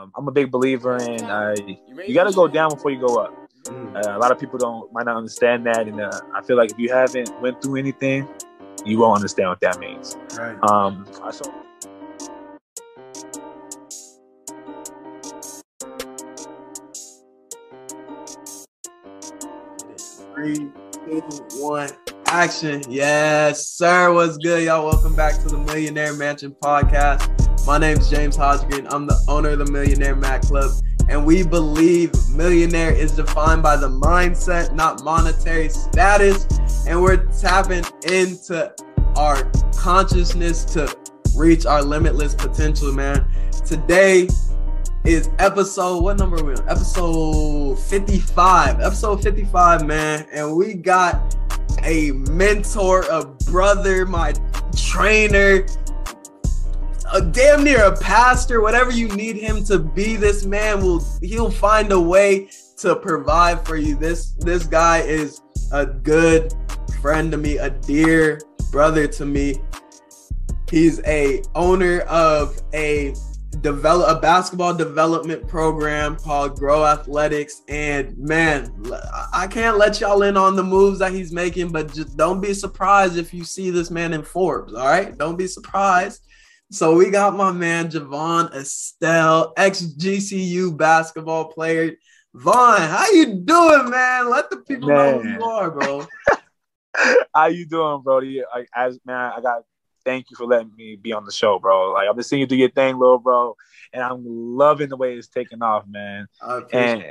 [0.00, 1.54] um, I'm a big believer in uh,
[2.06, 3.34] you got to go down before you go up.
[3.64, 3.94] Mm.
[3.94, 6.70] Uh, a lot of people don't might not understand that, and uh, I feel like
[6.70, 8.28] if you haven't went through anything,
[8.84, 10.16] you won't understand what that means.
[10.38, 10.56] Right.
[10.62, 11.50] Um, I saw.
[20.34, 20.70] Three,
[21.04, 21.20] two,
[21.58, 21.90] one,
[22.30, 22.80] action.
[22.88, 24.12] Yes, sir.
[24.14, 24.86] What's good, y'all?
[24.86, 27.66] Welcome back to the Millionaire Mansion podcast.
[27.66, 28.86] My name is James Hodgkin.
[28.88, 30.70] I'm the owner of the Millionaire Mac Club,
[31.08, 36.46] and we believe millionaire is defined by the mindset, not monetary status.
[36.86, 38.72] And we're tapping into
[39.16, 40.96] our consciousness to
[41.34, 43.26] reach our limitless potential, man.
[43.66, 44.28] Today
[45.04, 46.68] is episode what number we on?
[46.68, 48.80] Episode 55.
[48.80, 50.26] Episode 55, man.
[50.32, 51.34] And we got
[51.84, 54.32] a mentor, a brother, my
[54.76, 55.66] trainer,
[57.12, 61.50] a damn near a pastor, whatever you need him to be, this man will he'll
[61.50, 62.48] find a way
[62.78, 63.96] to provide for you.
[63.96, 66.54] This this guy is a good
[67.00, 69.56] friend to me, a dear brother to me.
[70.70, 73.14] He's a owner of a
[73.60, 77.62] develop a basketball development program called Grow Athletics.
[77.68, 78.72] And man,
[79.32, 82.54] I can't let y'all in on the moves that he's making, but just don't be
[82.54, 84.74] surprised if you see this man in Forbes.
[84.74, 86.22] All right, don't be surprised.
[86.70, 91.96] So we got my man Javon Estelle, ex GCU basketball player.
[92.32, 94.30] Vaughn, how you doing, man?
[94.30, 94.96] Let the people man.
[94.96, 96.06] know who you are, bro.
[97.34, 98.42] how you doing, Brody?
[98.54, 99.62] Like, as man, I got
[100.10, 101.92] thank you for letting me be on the show, bro.
[101.92, 103.56] Like I've been seeing you do your thing, little bro,
[103.92, 106.26] and I'm loving the way it's taking off, man.
[106.72, 107.04] and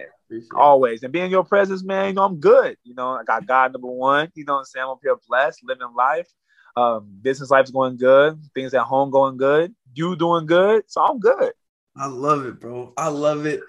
[0.53, 2.09] always and being your presence, man.
[2.09, 2.75] You know I'm good.
[2.83, 4.30] You know I got God number one.
[4.36, 4.83] You know what I'm saying?
[4.83, 6.27] I'm up here blessed, living life.
[6.75, 8.42] Um, business life's going good.
[8.53, 9.73] Things at home going good.
[9.94, 10.83] You doing good.
[10.88, 11.53] So I'm good.
[11.95, 12.94] I love it, bro.
[12.97, 13.61] I love it.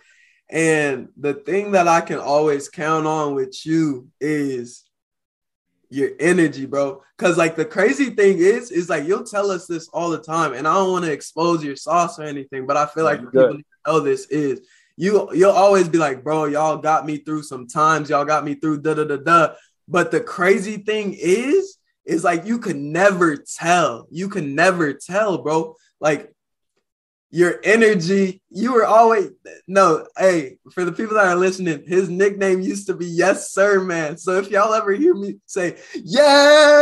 [0.51, 4.84] And the thing that I can always count on with you is
[5.91, 7.02] your energy, bro.
[7.18, 10.55] Cause like the crazy thing is, is like you'll tell us this all the time,
[10.55, 13.55] and I don't want to expose your sauce or anything, but I feel like people
[13.55, 14.61] need to know this is
[14.96, 15.29] you.
[15.34, 18.83] You'll always be like, bro, y'all got me through some times, y'all got me through
[18.83, 19.55] da da da da.
[19.89, 24.06] But the crazy thing is, is like you can never tell.
[24.11, 25.77] You can never tell, bro.
[26.00, 26.33] Like
[27.30, 29.30] your energy, you were always
[29.68, 33.80] no, hey, for the people that are listening, his nickname used to be Yes Sir
[33.80, 34.17] Man.
[34.18, 36.74] So if y'all ever hear me say Yes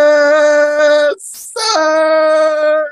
[1.55, 2.87] Sir,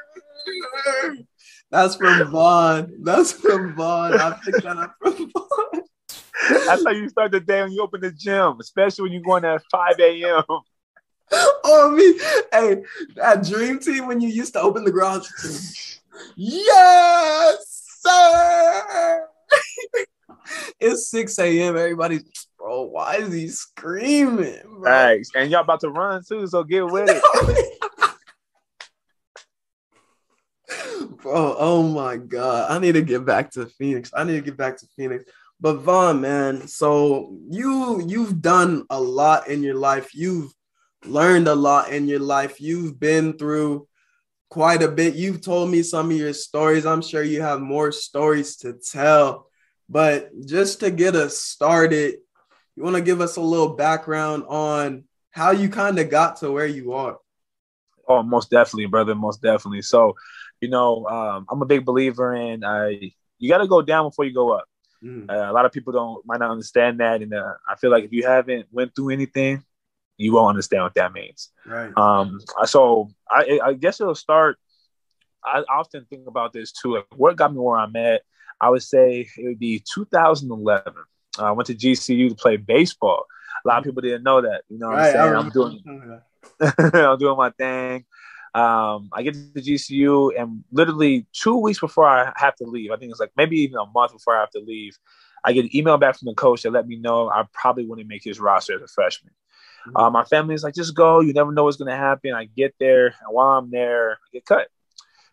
[1.71, 2.93] that's from Vaughn.
[3.03, 4.21] That's from Vaughn.
[4.21, 5.83] I picked that up from Vaughn.
[6.67, 9.45] That's how you start the day when you open the gym, especially when you're going
[9.45, 10.45] at 5 a.m.
[11.69, 12.17] Oh me,
[12.53, 12.85] hey,
[13.17, 15.27] that dream team when you used to open the garage.
[16.37, 19.27] Yes, sir.
[20.81, 21.77] it's 6 a.m.
[21.77, 22.25] Everybody's
[22.59, 24.61] bro, why is he screaming?
[24.79, 24.91] Bro?
[24.91, 25.31] Thanks.
[25.35, 27.23] And y'all about to run too, so get with it.
[31.19, 32.71] bro, oh my god.
[32.71, 34.11] I need to get back to Phoenix.
[34.15, 35.25] I need to get back to Phoenix.
[35.61, 40.15] But Vaughn, man, so you you've done a lot in your life.
[40.15, 40.53] You've
[41.05, 42.61] learned a lot in your life.
[42.61, 43.89] You've been through
[44.49, 45.15] quite a bit.
[45.15, 46.87] You've told me some of your stories.
[46.87, 49.49] I'm sure you have more stories to tell.
[49.89, 52.17] But just to get us started,
[52.75, 56.51] you want to give us a little background on how you kind of got to
[56.51, 57.19] where you are.
[58.09, 59.15] Oh, most definitely, brother.
[59.15, 59.83] Most definitely.
[59.83, 60.15] So,
[60.61, 62.91] you know, um, I'm a big believer in uh,
[63.39, 64.65] you got to go down before you go up.
[65.03, 65.31] Mm.
[65.31, 68.05] Uh, a lot of people don't might not understand that, and uh, I feel like
[68.05, 69.63] if you haven't went through anything,
[70.17, 71.51] you won't understand what that means.
[71.65, 71.97] Right.
[71.97, 72.41] Um.
[72.65, 74.59] So I, I guess it'll start.
[75.45, 76.97] I often think about this too.
[76.97, 78.23] Like what got me where I'm at?
[78.61, 80.95] I would say it would be 2011.
[81.39, 83.27] Uh, I went to GCU to play baseball.
[83.65, 84.63] A lot of people didn't know that.
[84.69, 85.35] You know what right, I'm saying?
[85.35, 86.21] I'm doing.
[86.95, 88.05] I'm doing my thing.
[88.55, 92.97] Um, I get to GCU, and literally two weeks before I have to leave, I
[92.97, 94.97] think it's like maybe even a month before I have to leave,
[95.45, 98.09] I get an email back from the coach that let me know I probably wouldn't
[98.09, 99.33] make his roster as a freshman.
[99.95, 101.21] Uh, my family's like, just go.
[101.21, 102.33] You never know what's going to happen.
[102.33, 104.69] I get there, and while I'm there, I get cut.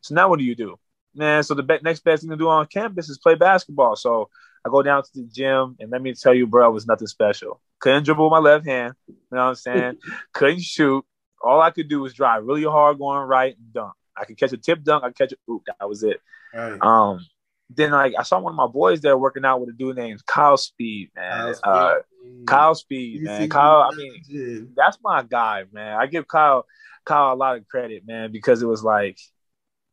[0.01, 0.77] So now what do you do?
[1.15, 3.95] Man, so the be- next best thing to do on campus is play basketball.
[3.95, 4.29] So
[4.65, 7.07] I go down to the gym, and let me tell you, bro, it was nothing
[7.07, 7.61] special.
[7.79, 8.93] Couldn't dribble with my left hand.
[9.07, 9.97] You know what I'm saying?
[10.33, 11.05] Couldn't shoot.
[11.43, 13.93] All I could do was drive really hard going right and dunk.
[14.15, 15.03] I could catch a tip dunk.
[15.03, 15.63] I could catch a oop.
[15.65, 16.21] That was it.
[16.53, 16.81] Right.
[16.81, 17.19] Um,
[17.69, 20.25] then like I saw one of my boys there working out with a dude named
[20.25, 21.53] Kyle Speed, man.
[21.63, 23.49] Kyle uh, Speed, Kyle Speed man.
[23.49, 25.97] Kyle, I mean, that's my guy, man.
[25.97, 26.65] I give Kyle
[27.05, 29.17] Kyle a lot of credit, man, because it was like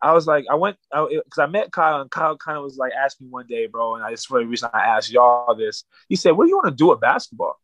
[0.03, 2.79] I was like, I went because I, I, met Kyle, and Kyle kind of was
[2.79, 5.85] like, asked me one day, bro, and I just really reason I asked y'all this.
[6.09, 7.59] He said, "What do you want to do with basketball?"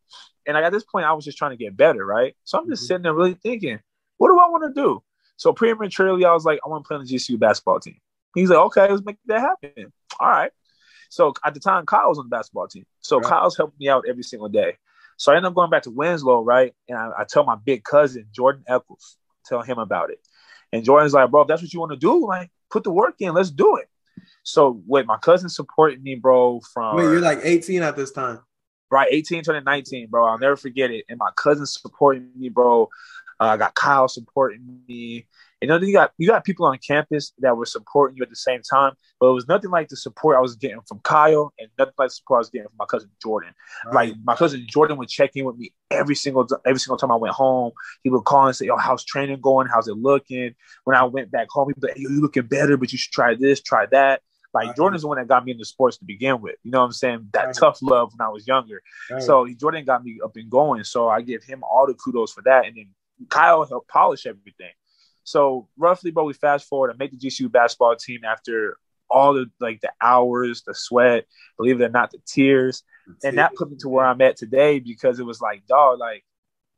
[0.45, 2.35] And like, at this point, I was just trying to get better, right?
[2.43, 2.87] So I'm just mm-hmm.
[2.87, 3.79] sitting there really thinking,
[4.17, 5.01] what do I want to do?
[5.35, 7.97] So prematurely, I was like, I want to play on the GCU basketball team.
[8.37, 9.91] He's like, okay, let's make that happen.
[10.19, 10.51] All right.
[11.09, 12.85] So at the time, Kyle was on the basketball team.
[13.01, 13.25] So right.
[13.25, 14.77] Kyle's helping me out every single day.
[15.17, 16.73] So I end up going back to Winslow, right?
[16.87, 20.19] And I, I tell my big cousin, Jordan Eccles, tell him about it.
[20.71, 23.15] And Jordan's like, bro, if that's what you want to do, like put the work
[23.19, 23.87] in, let's do it.
[24.43, 28.39] So wait, my cousin supporting me, bro, from Wait, you're like 18 at this time.
[28.89, 30.25] Right, 18 turning 19, bro.
[30.25, 31.05] I'll never forget it.
[31.09, 32.89] And my cousin supporting me, bro.
[33.39, 35.27] Uh, I got Kyle supporting me.
[35.61, 38.35] You know, you got you got people on campus that were supporting you at the
[38.35, 41.69] same time, but it was nothing like the support I was getting from Kyle, and
[41.79, 43.53] nothing like the support I was getting from my cousin Jordan.
[43.85, 44.09] Right.
[44.09, 47.15] Like my cousin Jordan would check in with me every single every single time I
[47.15, 47.71] went home.
[48.03, 49.67] He would call and say, "Yo, how's training going?
[49.67, 52.77] How's it looking?" When I went back home, he'd be like, "Yo, you looking better,
[52.77, 54.21] but you should try this, try that."
[54.53, 54.75] Like right.
[54.75, 56.55] Jordan's the one that got me into sports to begin with.
[56.63, 57.29] You know what I'm saying?
[57.33, 57.55] That right.
[57.55, 58.81] tough love when I was younger.
[59.09, 59.21] Right.
[59.21, 60.83] So Jordan got me up and going.
[60.83, 62.65] So I give him all the kudos for that.
[62.65, 62.87] And then
[63.29, 64.71] Kyle helped polish everything.
[65.23, 66.89] So roughly, but we fast forward.
[66.89, 68.77] and make the GCU basketball team after
[69.09, 71.25] all the like the hours, the sweat,
[71.57, 72.83] believe it or not, the tears,
[73.23, 76.23] and that put me to where I'm at today because it was like, dog, like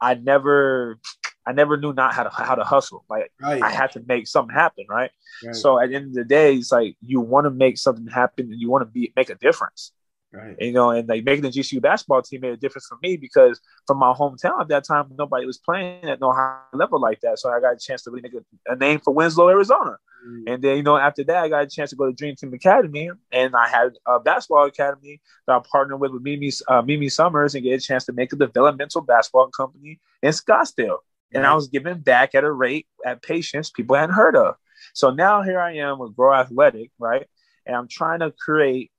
[0.01, 0.99] I never,
[1.45, 3.05] I never knew not how to how to hustle.
[3.09, 3.61] Like right.
[3.61, 5.11] I had to make something happen, right?
[5.43, 5.55] right?
[5.55, 8.51] So at the end of the day, it's like you want to make something happen
[8.51, 9.91] and you want to be make a difference.
[10.31, 10.55] Right.
[10.59, 13.59] You know, and like making the GCU basketball team made a difference for me because
[13.87, 17.39] from my hometown at that time, nobody was playing at no high level like that.
[17.39, 19.97] So I got a chance to really make a, a name for Winslow, Arizona.
[20.27, 20.53] Mm.
[20.53, 22.53] And then, you know, after that, I got a chance to go to Dream Team
[22.53, 27.09] Academy, and I had a basketball academy that I partnered with with Mimi uh, Mimi
[27.09, 30.97] Summers and get a chance to make a developmental basketball company in Scottsdale.
[31.33, 34.55] And I was giving back at a rate at patients people hadn't heard of.
[34.93, 37.27] So now here I am with Grow Athletic, right?
[37.65, 38.91] And I'm trying to create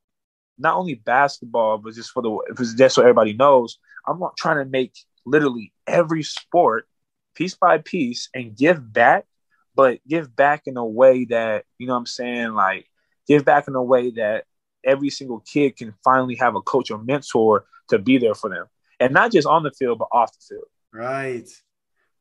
[0.60, 4.64] not only basketball, but just for the it's just so everybody knows, I'm not trying
[4.64, 4.92] to make
[5.24, 6.86] literally every sport
[7.34, 9.26] piece by piece and give back,
[9.74, 12.86] but give back in a way that you know what I'm saying, like
[13.26, 14.44] give back in a way that
[14.84, 18.66] every single kid can finally have a coach or mentor to be there for them,
[19.00, 20.68] and not just on the field but off the field.
[20.92, 21.48] Right,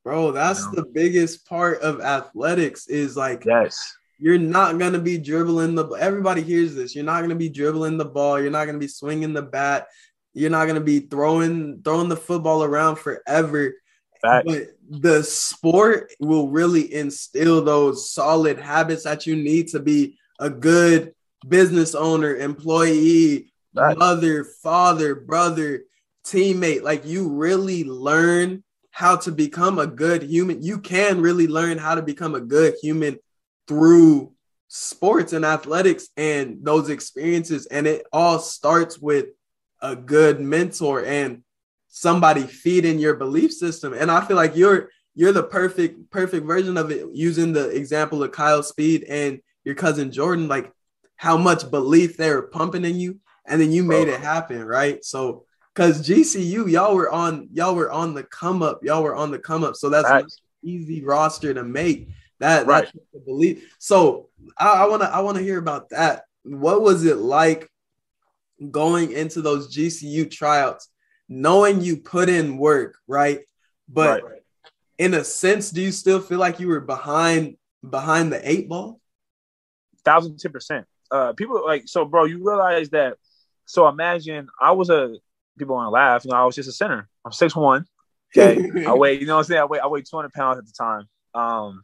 [0.04, 0.32] bro.
[0.32, 0.72] That's you know?
[0.76, 5.88] the biggest part of athletics is like yes you're not going to be dribbling the
[5.92, 6.94] everybody hears this.
[6.94, 8.40] You're not going to be dribbling the ball.
[8.40, 9.88] You're not going to be swinging the bat.
[10.34, 13.74] You're not going to be throwing throwing the football around forever.
[14.22, 20.50] But the sport will really instill those solid habits that you need to be a
[20.50, 21.14] good
[21.48, 25.84] business owner employee mother father brother
[26.26, 26.84] teammate.
[26.84, 30.62] Like you really learn how to become a good human.
[30.62, 33.18] You can really learn how to become a good human
[33.70, 34.34] through
[34.68, 37.68] sports and athletics and those experiences.
[37.68, 39.28] And it all starts with
[39.82, 41.44] a good mentor and
[41.88, 43.94] somebody feeding your belief system.
[43.94, 48.24] And I feel like you're you're the perfect perfect version of it using the example
[48.24, 50.72] of Kyle Speed and your cousin Jordan, like
[51.16, 54.14] how much belief they were pumping in you, and then you made oh.
[54.14, 55.04] it happen, right?
[55.06, 59.30] So because GCU, y'all were on y'all were on the come up, y'all were on
[59.30, 59.76] the come up.
[59.76, 62.10] So that's easy roster to make.
[62.40, 62.86] That right.
[62.86, 63.72] that's believe.
[63.80, 66.24] So I, I wanna I wanna hear about that.
[66.44, 67.70] What was it like
[68.72, 70.90] going into those GCU tryouts,
[71.28, 73.42] knowing you put in work, right?
[73.88, 74.42] But right.
[74.98, 79.00] in a sense, do you still feel like you were behind behind the eight ball?
[80.06, 80.86] Thousand ten percent.
[81.12, 82.26] Uh, people like so, bro.
[82.26, 83.18] You realize that.
[83.66, 85.16] So imagine I was a
[85.58, 86.26] people want to laugh.
[86.26, 87.08] You know, I was just a center.
[87.26, 87.86] I'm six one.
[88.38, 89.20] Okay, I weigh.
[89.20, 89.62] You know what I'm saying?
[89.62, 89.80] I weigh.
[89.80, 91.10] I weigh 200 pounds at the time.
[91.34, 91.84] Um,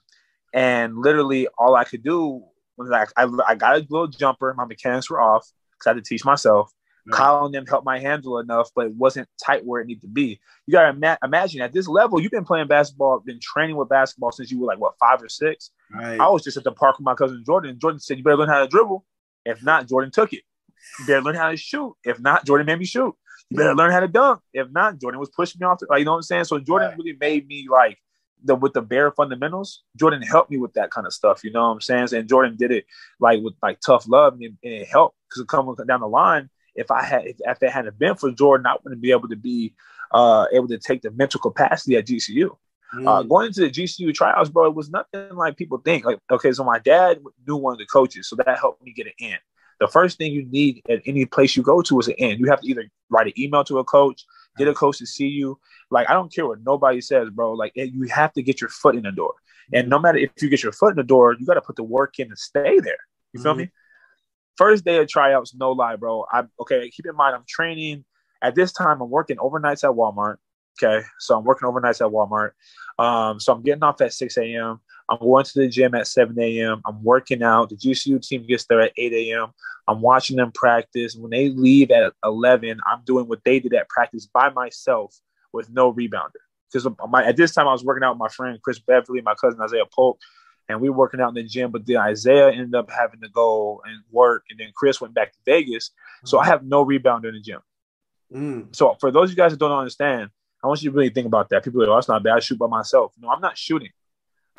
[0.56, 2.42] and literally, all I could do
[2.78, 4.54] was like I, I got a little jumper.
[4.58, 6.72] My mechanics were off because I had to teach myself.
[7.06, 7.18] Right.
[7.18, 10.08] Kyle and them helped my handle enough, but it wasn't tight where it needed to
[10.08, 10.40] be.
[10.66, 14.32] You gotta ima- imagine at this level, you've been playing basketball, been training with basketball
[14.32, 15.72] since you were like what five or six.
[15.94, 16.20] Right.
[16.20, 17.78] I was just at the park with my cousin Jordan.
[17.78, 19.06] Jordan said, "You better learn how to dribble."
[19.46, 20.44] If not, Jordan took it.
[21.00, 21.96] You better learn how to shoot.
[22.06, 23.14] If not, Jordan made me shoot.
[23.50, 24.40] You better learn how to dunk.
[24.54, 25.80] If not, Jordan was pushing me off.
[25.80, 26.46] The, like, you know what I'm saying?
[26.46, 26.98] So Jordan right.
[26.98, 28.00] really made me like
[28.44, 31.44] the with the bare fundamentals, Jordan helped me with that kind of stuff.
[31.44, 32.14] You know what I'm saying?
[32.14, 32.86] And Jordan did it
[33.20, 36.92] like with like tough love, and, and it helped because coming down the line, if
[36.92, 39.74] I had if, if it hadn't been for Jordan, I wouldn't be able to be
[40.12, 42.56] uh, able to take the mental capacity at GCU.
[42.94, 43.08] Mm.
[43.08, 46.06] Uh, going into the GCU trials, bro, it was nothing like people think.
[46.06, 49.08] Like, okay, so my dad knew one of the coaches, so that helped me get
[49.08, 49.38] an in.
[49.80, 52.40] The first thing you need at any place you go to is an in.
[52.40, 54.26] You have to either write an email to a coach,
[54.58, 55.60] Get a coach to see you.
[55.92, 57.54] Like I don't care what nobody says, bro.
[57.54, 59.34] Like you have to get your foot in the door.
[59.74, 61.76] And no matter if you get your foot in the door, you got to put
[61.76, 62.98] the work in to stay there.
[63.34, 63.62] You feel mm-hmm.
[63.62, 63.72] me?
[64.58, 66.26] First day of tryouts, no lie, bro.
[66.32, 66.90] I okay.
[66.90, 68.06] Keep in mind, I'm training
[68.42, 69.02] at this time.
[69.02, 70.38] I'm working overnights at Walmart.
[70.82, 72.52] Okay, so I'm working overnights at Walmart.
[73.04, 74.80] Um, so I'm getting off at 6 a.m.
[75.10, 76.82] I'm going to the gym at 7 a.m.
[76.86, 77.70] I'm working out.
[77.70, 79.54] The GCU team gets there at 8 a.m.
[79.88, 81.16] I'm watching them practice.
[81.16, 85.16] When they leave at 11, I'm doing what they did at practice by myself
[85.54, 86.42] with no rebounder.
[86.72, 86.88] Because
[87.26, 89.86] at this time, I was working out with my friend Chris Beverly, my cousin Isaiah
[89.94, 90.20] Polk,
[90.68, 91.72] and we were working out in the gym.
[91.72, 95.32] But then Isaiah ended up having to go and work, and then Chris went back
[95.34, 95.92] to Vegas.
[96.26, 97.62] So I have no rebounder in the gym.
[98.34, 98.76] Mm.
[98.76, 100.32] So for those of you guys that don't understand,
[100.64, 101.64] I want you to really think about that.
[101.64, 102.38] People are like, oh, that's not bad.
[102.38, 103.14] I shoot by myself.
[103.20, 103.92] No, I'm not shooting.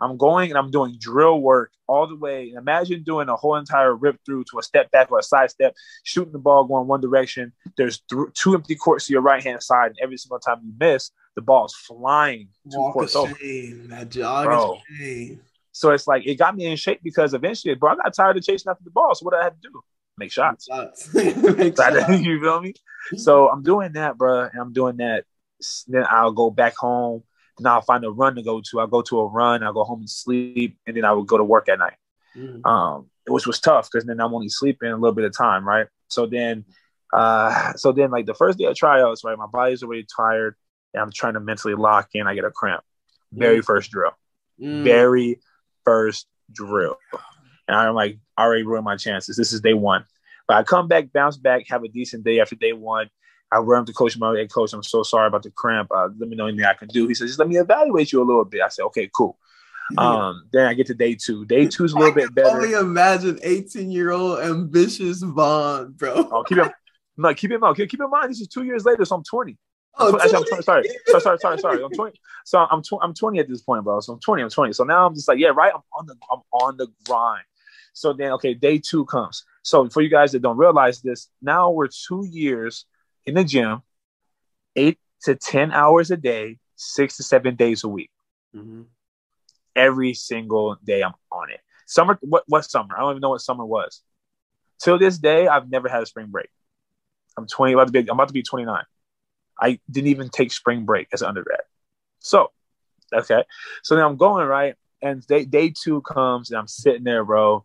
[0.00, 2.53] I'm going and I'm doing drill work all the way.
[2.57, 5.75] Imagine doing a whole entire rip through to a step back or a side step,
[6.05, 7.53] shooting the ball going one direction.
[7.76, 10.73] There's th- two empty courts to your right hand side, and every single time you
[10.79, 13.33] miss, the ball is flying two Walk courts over.
[13.33, 14.79] That jog bro.
[15.73, 18.43] So it's like it got me in shape because eventually, bro, I got tired of
[18.43, 19.15] chasing after the ball.
[19.15, 19.81] So what do I had to do?
[20.19, 20.67] Make shots.
[21.15, 22.09] Make shots.
[22.21, 22.75] you feel me?
[23.17, 25.25] So I'm doing that, bro, and I'm doing that.
[25.87, 27.23] Then I'll go back home
[27.58, 28.80] then I'll find a run to go to.
[28.80, 31.38] I'll go to a run, I'll go home and sleep, and then I would go
[31.38, 31.96] to work at night.
[32.36, 32.66] Mm.
[32.66, 35.86] Um, which was tough because then I'm only sleeping a little bit of time, right?
[36.08, 36.64] So then,
[37.12, 40.54] uh, so then like the first day of tryouts, right, my body's already tired,
[40.94, 42.26] and I'm trying to mentally lock in.
[42.26, 42.84] I get a cramp.
[43.32, 43.64] Very mm.
[43.64, 44.12] first drill,
[44.60, 44.84] mm.
[44.84, 45.40] very
[45.84, 46.96] first drill,
[47.66, 49.36] and I'm like I already ruined my chances.
[49.36, 50.04] This is day one,
[50.46, 53.10] but I come back, bounce back, have a decent day after day one.
[53.53, 55.91] I run to coach my hey coach, I'm so sorry about the cramp.
[55.95, 57.07] Uh, let me know anything I can do.
[57.07, 58.62] He says, just let me evaluate you a little bit.
[58.62, 59.38] I said, okay, cool.
[59.99, 61.45] Um, then I get to day two.
[61.45, 62.49] Day two is a little bit better.
[62.49, 66.29] Only imagine 18 year old ambitious Vaughn, bro.
[66.33, 66.73] Oh, keep it,
[67.17, 67.76] no, keep it mind.
[67.76, 69.57] Keep in mind, this is two years later, so I'm 20.
[69.99, 71.85] Oh, Actually, I'm 20, sorry, sorry, sorry, sorry, sorry.
[71.85, 72.21] I'm 20.
[72.45, 74.00] So I'm tw- I'm 20 at this point, bro.
[74.00, 74.43] So I'm 20.
[74.43, 74.73] I'm 20.
[74.73, 75.73] So now I'm just like, yeah, right.
[75.73, 77.45] I'm on the I'm on the grind.
[77.93, 79.45] So then, okay, day two comes.
[79.62, 82.85] So for you guys that don't realize this, now we're two years
[83.26, 83.83] in the gym,
[84.76, 88.11] eight to 10 hours a day, six to seven days a week.
[88.54, 88.83] Mm-hmm.
[89.75, 91.61] Every single day I'm on it.
[91.87, 92.95] Summer, what, what summer?
[92.97, 94.00] I don't even know what summer was.
[94.80, 96.49] Till this day, I've never had a spring break.
[97.37, 98.83] I'm 20, about to be, I'm about to be 29.
[99.61, 101.61] I didn't even take spring break as an undergrad.
[102.21, 102.50] So,
[103.12, 103.45] okay.
[103.83, 104.75] So now I'm going, right?
[105.03, 107.65] And day, day two comes and I'm sitting there, bro.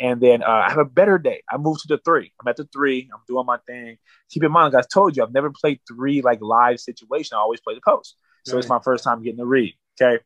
[0.00, 1.42] And then uh, I have a better day.
[1.50, 2.32] I move to the three.
[2.40, 3.08] I'm at the three.
[3.12, 3.98] I'm doing my thing.
[4.30, 7.36] Keep in mind, like I told you, I've never played three like live situation.
[7.36, 8.16] I always play the post.
[8.44, 8.58] So right.
[8.58, 9.74] it's my first time getting the read.
[10.00, 10.22] Okay.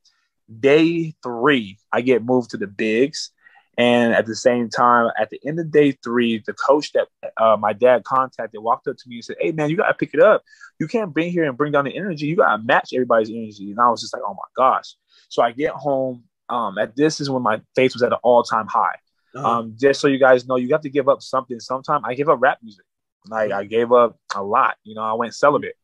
[0.60, 3.30] Day three, I get moved to the bigs.
[3.78, 7.58] And at the same time, at the end of day three, the coach that uh,
[7.58, 10.14] my dad contacted walked up to me and said, Hey, man, you got to pick
[10.14, 10.42] it up.
[10.80, 12.26] You can't bring here and bring down the energy.
[12.26, 13.70] You got to match everybody's energy.
[13.70, 14.94] And I was just like, Oh my gosh.
[15.28, 18.42] So I get home um, at this is when my faith was at an all
[18.42, 18.96] time high.
[19.34, 19.48] Uh-huh.
[19.48, 21.60] Um, just so you guys know, you have to give up something.
[21.60, 22.84] Sometime I give up rap music.
[23.28, 24.76] Like I gave up a lot.
[24.84, 25.76] You know, I went celibate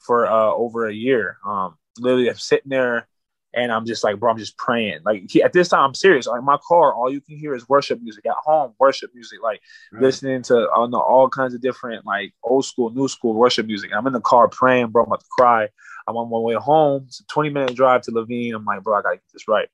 [0.00, 1.38] for uh, over a year.
[1.46, 3.06] Um, literally, I'm sitting there
[3.54, 5.00] and I'm just like, bro, I'm just praying.
[5.04, 6.26] Like at this time, I'm serious.
[6.26, 8.26] Like my car, all you can hear is worship music.
[8.26, 9.38] At home, worship music.
[9.42, 9.60] Like
[9.92, 10.02] right.
[10.02, 13.90] listening to uh, know, all kinds of different like old school, new school worship music.
[13.94, 15.04] I'm in the car praying, bro.
[15.04, 15.68] I'm about to cry.
[16.06, 17.04] I'm on my way home.
[17.06, 18.54] It's a 20 minute drive to Laveen.
[18.54, 19.68] I'm like, bro, I gotta get this right.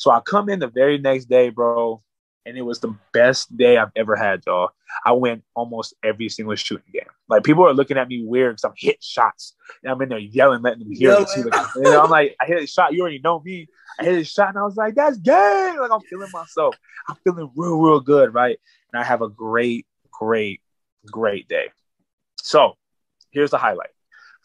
[0.00, 2.02] So I come in the very next day, bro,
[2.46, 4.70] and it was the best day I've ever had, y'all.
[5.04, 7.02] I win almost every single shooting game.
[7.28, 10.18] Like people are looking at me weird because I'm hit shots and I'm in there
[10.18, 11.26] yelling, letting them hear me.
[11.44, 12.94] Like, I'm like, I hit a shot.
[12.94, 13.68] You already know me.
[13.98, 15.76] I hit a shot and I was like, that's gay.
[15.78, 16.76] Like I'm feeling myself.
[17.06, 18.58] I'm feeling real, real good, right?
[18.94, 20.62] And I have a great, great,
[21.04, 21.66] great day.
[22.36, 22.78] So
[23.32, 23.90] here's the highlight.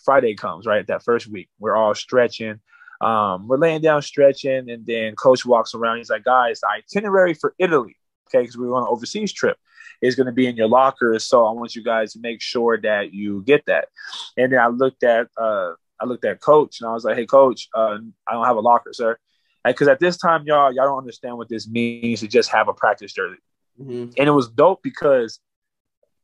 [0.04, 0.86] Friday comes, right?
[0.88, 2.60] That first week, we're all stretching.
[3.06, 5.98] Um, we're laying down stretching, and then coach walks around.
[5.98, 7.96] He's like, guys, the itinerary for Italy,
[8.28, 9.58] okay, because we're on an overseas trip,
[10.02, 11.24] is going to be in your lockers.
[11.28, 13.90] So I want you guys to make sure that you get that.
[14.38, 17.28] And then I looked at uh, I looked at coach, and I was like, hey,
[17.28, 19.20] coach, uh, I don't have a locker, sir.
[19.64, 22.74] Because at this time, y'all, y'all don't understand what this means to just have a
[22.74, 23.38] practice jersey.
[23.80, 24.14] Mm-hmm.
[24.18, 25.40] And it was dope because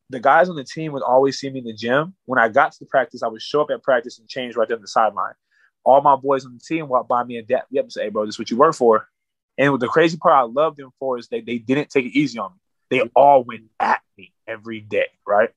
[0.10, 2.16] the guys on the team would always see me in the gym.
[2.26, 4.68] When I got to the practice, I would show up at practice and change right
[4.68, 5.34] there on the sideline
[5.84, 8.04] all my boys on the team walked by me and dap me up and say,
[8.04, 9.08] hey, bro, this is what you work for.
[9.58, 12.40] And the crazy part I love them for is they, they didn't take it easy
[12.40, 12.58] on me.
[12.90, 15.50] They all went at me every day, right?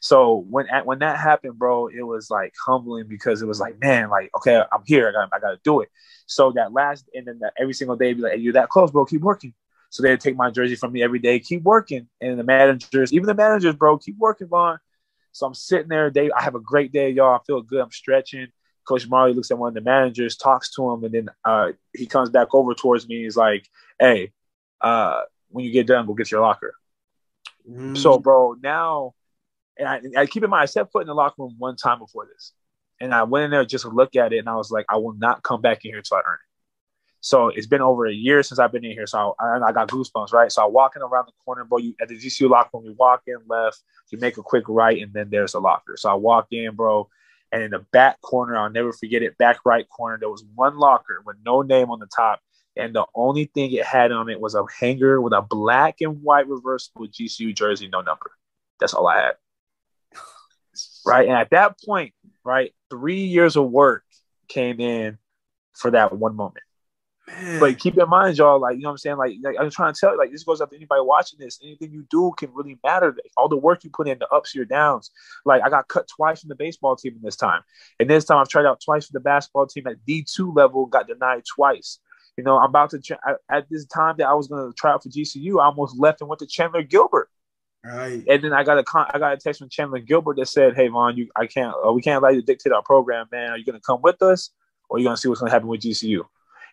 [0.00, 4.10] So when when that happened, bro, it was like humbling because it was like, man,
[4.10, 5.88] like, okay, I'm here, I got I got to do it.
[6.26, 8.90] So that last and then that every single day, be like, hey, you're that close,
[8.90, 9.54] bro, keep working.
[9.88, 12.08] So they'd take my jersey from me every day, keep working.
[12.20, 14.78] And the managers, even the managers, bro, keep working, Vaughn.
[15.32, 16.10] So I'm sitting there.
[16.10, 17.34] Day, I have a great day, y'all.
[17.34, 17.80] I feel good.
[17.80, 18.48] I'm stretching.
[18.86, 22.06] Coach Majerle looks at one of the managers, talks to him, and then uh, he
[22.06, 23.22] comes back over towards me.
[23.22, 24.32] He's like, "Hey,
[24.80, 26.74] uh, when you get done, go get your locker."
[27.68, 27.96] Mm.
[27.96, 29.14] So, bro, now,
[29.78, 31.98] and I, I, keep in mind, I set foot in the locker room one time
[31.98, 32.52] before this,
[33.00, 34.96] and I went in there just to look at it, and I was like, I
[34.96, 36.54] will not come back in here until I earn it.
[37.24, 39.06] So it's been over a year since I've been in here.
[39.06, 40.52] So I, I got goosebumps, right?
[40.52, 41.78] So I walk in around the corner, bro.
[41.78, 45.00] You at the GCU locker room, you walk in left, you make a quick right,
[45.00, 45.96] and then there's a locker.
[45.96, 47.08] So I walk in, bro,
[47.54, 50.76] and in the back corner, I'll never forget it, back right corner, there was one
[50.76, 52.40] locker with no name on the top.
[52.74, 56.20] And the only thing it had on it was a hanger with a black and
[56.20, 58.32] white reversible GCU jersey, no number.
[58.80, 59.34] That's all I had.
[61.06, 61.28] Right.
[61.28, 64.02] And at that point, right, three years of work
[64.48, 65.18] came in
[65.74, 66.64] for that one moment.
[67.26, 67.60] Man.
[67.60, 69.16] But keep in mind, y'all, like, you know what I'm saying?
[69.16, 71.58] Like, like, I'm trying to tell you, like, this goes up to anybody watching this.
[71.62, 73.16] Anything you do can really matter.
[73.36, 75.10] All the work you put in, the ups, your downs.
[75.44, 77.62] Like, I got cut twice from the baseball team in this time.
[77.98, 81.06] And this time I've tried out twice for the basketball team at D2 level, got
[81.06, 81.98] denied twice.
[82.36, 83.00] You know, I'm about to,
[83.50, 86.20] at this time that I was going to try out for GCU, I almost left
[86.20, 87.30] and went to Chandler Gilbert.
[87.84, 88.24] Right.
[88.28, 90.74] And then I got a con- I got a text from Chandler Gilbert that said,
[90.74, 93.50] "Hey Vaughn, you I can't uh, we can't let you dictate our program, man.
[93.50, 94.48] Are you going to come with us,
[94.88, 96.24] or are you going to see what's going to happen with GCU?"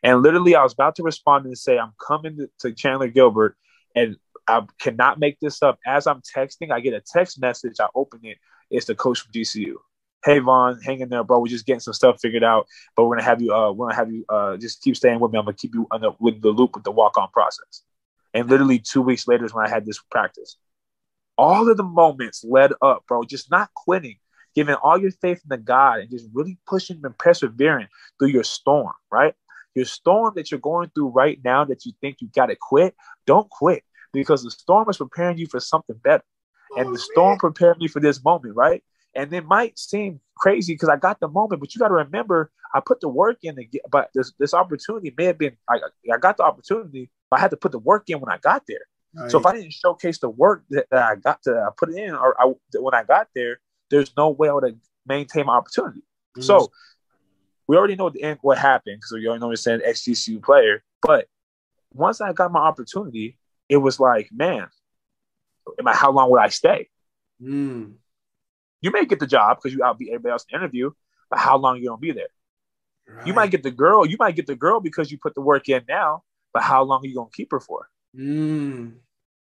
[0.03, 3.55] And literally, I was about to respond and say, I'm coming to, Chandler Gilbert,
[3.95, 4.17] and
[4.47, 5.79] I cannot make this up.
[5.85, 7.75] As I'm texting, I get a text message.
[7.79, 8.37] I open it.
[8.69, 9.75] It's the coach from GCU.
[10.23, 11.39] Hey Vaughn, hang in there, bro.
[11.39, 13.53] We're just getting some stuff figured out, but we're gonna have you.
[13.53, 14.23] Uh, we're gonna have you.
[14.29, 15.39] Uh, just keep staying with me.
[15.39, 17.81] I'm gonna keep you the, with the loop with the walk on process.
[18.33, 20.57] And literally two weeks later is when I had this practice.
[21.37, 23.23] All of the moments led up, bro.
[23.23, 24.17] Just not quitting,
[24.53, 27.87] giving all your faith in the God, and just really pushing and persevering
[28.19, 29.33] through your storm, right?
[29.75, 32.95] Your storm that you're going through right now that you think you got to quit,
[33.25, 36.23] don't quit because the storm is preparing you for something better.
[36.77, 37.37] And oh, the storm man.
[37.39, 38.83] prepared me for this moment, right?
[39.15, 42.51] And it might seem crazy because I got the moment, but you got to remember
[42.73, 45.79] I put the work in to get, but this this opportunity may have been I,
[46.13, 48.63] I got the opportunity, but I had to put the work in when I got
[48.67, 48.85] there.
[49.27, 51.97] So if I didn't showcase the work that, that I got to I put it
[51.97, 53.59] in or I, when I got there,
[53.89, 54.75] there's no way I would have
[55.05, 55.99] maintained my opportunity.
[56.37, 56.43] Mm-hmm.
[56.43, 56.71] So
[57.71, 60.83] we already know the end, what happened because we already know it's an XGCU player.
[61.01, 61.27] But
[61.93, 63.37] once I got my opportunity,
[63.69, 64.67] it was like, man,
[65.87, 66.89] how long would I stay?
[67.41, 67.93] Mm.
[68.81, 70.91] You may get the job because you outbeat everybody else in the interview,
[71.29, 72.27] but how long you gonna be there?
[73.07, 73.27] Right.
[73.27, 74.05] You might get the girl.
[74.05, 77.05] You might get the girl because you put the work in now, but how long
[77.05, 77.87] are you gonna keep her for?
[78.13, 78.95] Mm.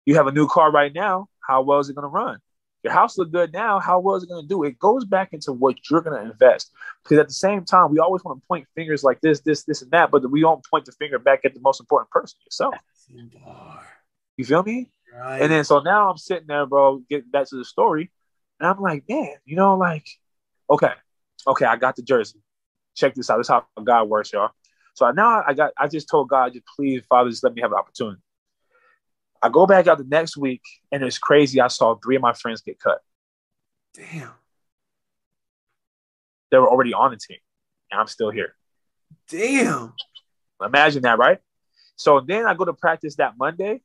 [0.05, 1.29] You have a new car right now.
[1.39, 2.39] How well is it gonna run?
[2.83, 3.79] Your house look good now.
[3.79, 4.63] How well is it going to do?
[4.63, 6.71] It goes back into what you're going to invest.
[7.03, 9.81] Because at the same time, we always want to point fingers like this, this, this,
[9.81, 12.75] and that, but we don't point the finger back at the most important person, yourself.
[14.37, 14.89] You feel me?
[15.13, 15.41] Right.
[15.41, 18.11] And then so now I'm sitting there, bro, getting back to the story,
[18.59, 20.07] and I'm like, man, you know, like,
[20.69, 20.93] okay,
[21.47, 22.39] okay, I got the jersey.
[22.95, 23.37] Check this out.
[23.37, 24.51] This is how God works, y'all.
[24.93, 27.71] So now I got, I just told God, just please, Father, just let me have
[27.71, 28.21] an opportunity.
[29.41, 31.61] I go back out the next week, and it's crazy.
[31.61, 32.99] I saw three of my friends get cut.
[33.93, 34.31] Damn.
[36.51, 37.37] They were already on the team,
[37.91, 38.55] and I'm still here.
[39.29, 39.93] Damn.
[40.61, 41.39] Imagine that, right?
[41.95, 43.81] So then I go to practice that Monday.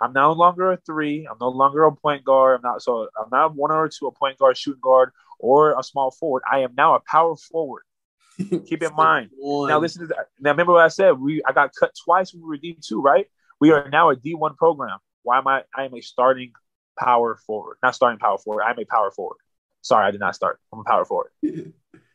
[0.00, 1.26] I'm no longer a three.
[1.30, 2.56] I'm no longer a point guard.
[2.56, 5.82] I'm not so I'm not one or two, a point guard, shooting guard, or a
[5.82, 6.42] small forward.
[6.50, 7.82] I am now a power forward.
[8.38, 9.30] Keep in mind.
[9.36, 9.68] One.
[9.68, 10.28] Now listen to that.
[10.38, 11.18] Now remember what I said.
[11.18, 13.26] We I got cut twice when we were D two, right?
[13.60, 14.98] We are now a D1 program.
[15.22, 15.62] Why am I?
[15.74, 16.52] I am a starting
[16.98, 18.62] power forward, not starting power forward.
[18.62, 19.38] I'm a power forward.
[19.82, 20.58] Sorry, I did not start.
[20.72, 21.30] I'm a power forward.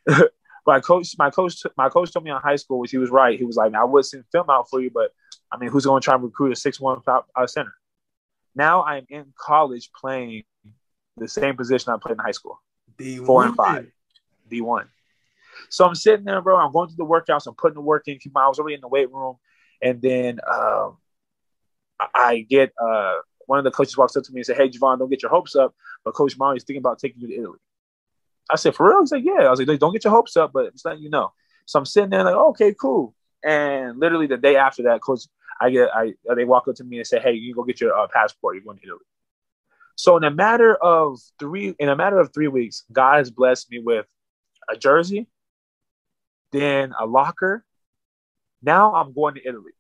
[0.66, 3.38] my coach, my coach, my coach told me in high school, which he was right.
[3.38, 5.12] He was like, "I would send film out for you, but
[5.52, 7.74] I mean, who's going to try and recruit a six-one uh, center?"
[8.56, 10.44] Now I'm in college playing
[11.18, 12.62] the same position I played in high school,
[12.98, 13.26] D1.
[13.26, 13.88] four and five,
[14.50, 14.88] D one.
[15.70, 16.58] So I'm sitting there, bro.
[16.58, 17.48] I'm going through the workouts.
[17.48, 18.20] I'm putting the work in.
[18.36, 19.38] I was already in the weight room,
[19.82, 20.98] and then um,
[22.14, 25.00] I get uh, one of the coaches walks up to me and said, "Hey, Javon,
[25.00, 27.60] don't get your hopes up, but Coach is thinking about taking you to Italy."
[28.50, 30.52] I said, "For real?" He's like, "Yeah." I was like, "Don't get your hopes up,
[30.54, 31.32] but just letting you know."
[31.66, 35.22] So I'm sitting there like, "Okay, cool." And literally the day after that, coach,
[35.60, 37.98] I get, I they walk up to me and say, "Hey, you go get your
[37.98, 38.56] uh, passport.
[38.56, 39.06] You're going to Italy."
[39.96, 43.70] So in a matter of three, in a matter of three weeks, God has blessed
[43.70, 44.08] me with
[44.70, 45.28] a jersey,
[46.52, 47.66] then a locker.
[48.64, 49.74] Now I'm going to Italy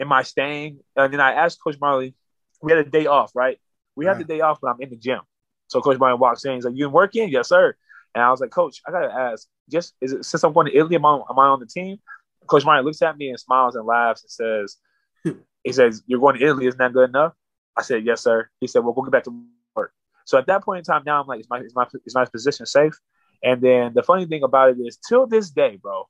[0.00, 0.80] am I staying?
[0.96, 2.14] And then I asked Coach Majerle,
[2.62, 3.58] we had a day off, right?
[3.94, 5.20] We had the day off, but I'm in the gym.
[5.68, 7.28] So Coach Majerle walks in, he's like, You working?
[7.28, 7.74] Yes, sir.
[8.14, 10.76] And I was like, Coach, I gotta ask, just is it since I'm going to
[10.76, 11.98] Italy, am I, am I on the team?
[12.46, 14.76] Coach Majerle looks at me and smiles and laughs and says,
[15.64, 17.32] He says, You're going to Italy, isn't that good enough?
[17.76, 18.48] I said, Yes, sir.
[18.60, 19.92] He said, Well, we'll get back to work.
[20.24, 22.24] So at that point in time, now I'm like, is my is my is my
[22.24, 22.98] position safe?
[23.42, 26.08] And then the funny thing about it is, till this day, bro,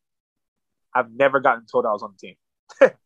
[0.94, 2.36] I've never gotten told I was on the team.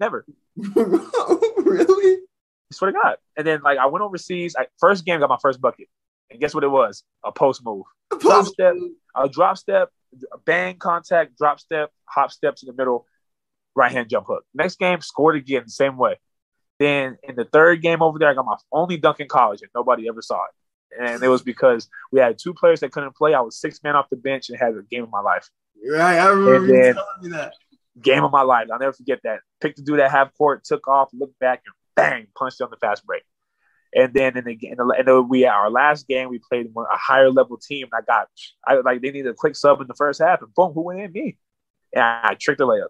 [0.00, 0.24] never.
[0.56, 2.16] really?
[2.16, 3.16] I swear to God.
[3.36, 4.56] And then like I went overseas.
[4.58, 5.88] I first game got my first bucket.
[6.30, 7.04] And guess what it was?
[7.24, 7.84] A post move.
[8.12, 8.74] A post drop step,
[9.14, 9.90] a drop step,
[10.32, 13.06] a bang contact, drop step, hop steps in the middle,
[13.74, 14.44] right hand jump hook.
[14.54, 16.16] Next game, scored again the same way.
[16.78, 19.70] Then in the third game over there, I got my only dunk in college, and
[19.74, 21.02] nobody ever saw it.
[21.02, 23.34] And it was because we had two players that couldn't play.
[23.34, 25.48] I was six man off the bench and had a game of my life.
[25.88, 27.54] Right, I remember you telling me that.
[28.00, 28.68] Game of my life.
[28.72, 29.40] I'll never forget that.
[29.60, 32.76] Picked the dude at half court, took off, looked back, and bang, punched on the
[32.76, 33.22] fast break.
[33.94, 36.96] And then in the, in the, in the we our last game we played a
[36.96, 37.88] higher level team.
[37.94, 38.28] I got
[38.66, 41.00] I like they needed a quick sub in the first half, and boom, who went
[41.00, 41.12] in?
[41.12, 41.38] Me.
[41.94, 42.88] And I tricked the layup.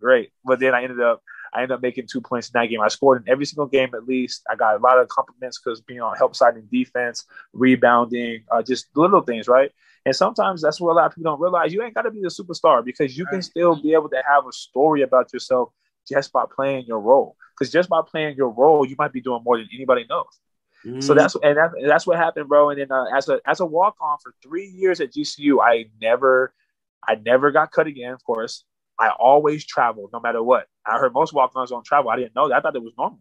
[0.00, 2.80] Great, but then I ended up I ended up making two points in that game.
[2.80, 4.42] I scored in every single game at least.
[4.50, 8.62] I got a lot of compliments because being on help side in defense, rebounding, uh,
[8.62, 9.72] just little things, right?
[10.06, 11.72] And sometimes that's what a lot of people don't realize.
[11.72, 14.46] You ain't got to be the superstar because you can still be able to have
[14.46, 15.70] a story about yourself
[16.08, 17.36] just by playing your role.
[17.58, 20.38] Because just by playing your role, you might be doing more than anybody knows.
[20.84, 21.02] Mm.
[21.02, 22.70] So that's and, that, and that's what happened, bro.
[22.70, 25.86] And then uh, as a as a walk on for three years at GCU, I
[26.00, 26.54] never
[27.06, 28.12] I never got cut again.
[28.12, 28.62] Of course,
[29.00, 30.68] I always traveled, no matter what.
[30.86, 32.10] I heard most walk ons don't travel.
[32.10, 32.58] I didn't know that.
[32.58, 33.18] I thought it was normal.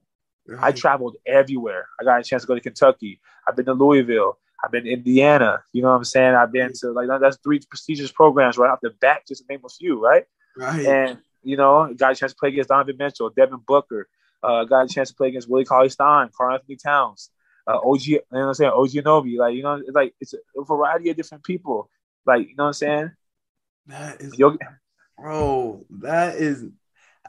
[0.47, 0.63] Right.
[0.65, 1.87] I traveled everywhere.
[1.99, 3.19] I got a chance to go to Kentucky.
[3.47, 4.37] I've been to Louisville.
[4.65, 5.61] I've been to Indiana.
[5.71, 6.33] You know what I'm saying?
[6.33, 9.61] I've been to like that's three prestigious programs right off the bat, just to name
[9.63, 10.23] a few, right?
[10.57, 10.85] Right.
[10.85, 14.07] And you know, got a chance to play against Donovan Mitchell, Devin Booker.
[14.41, 17.29] Uh, got a chance to play against Willie Cauley Stein, Karl-Anthony Towns,
[17.67, 18.01] uh, OG.
[18.05, 18.71] You know what I'm saying?
[18.71, 19.37] OG Anunoby.
[19.37, 21.89] Like you know, it's like it's a variety of different people.
[22.25, 23.11] Like you know what I'm saying?
[23.85, 24.35] That is,
[25.17, 25.85] bro.
[26.01, 26.65] That is.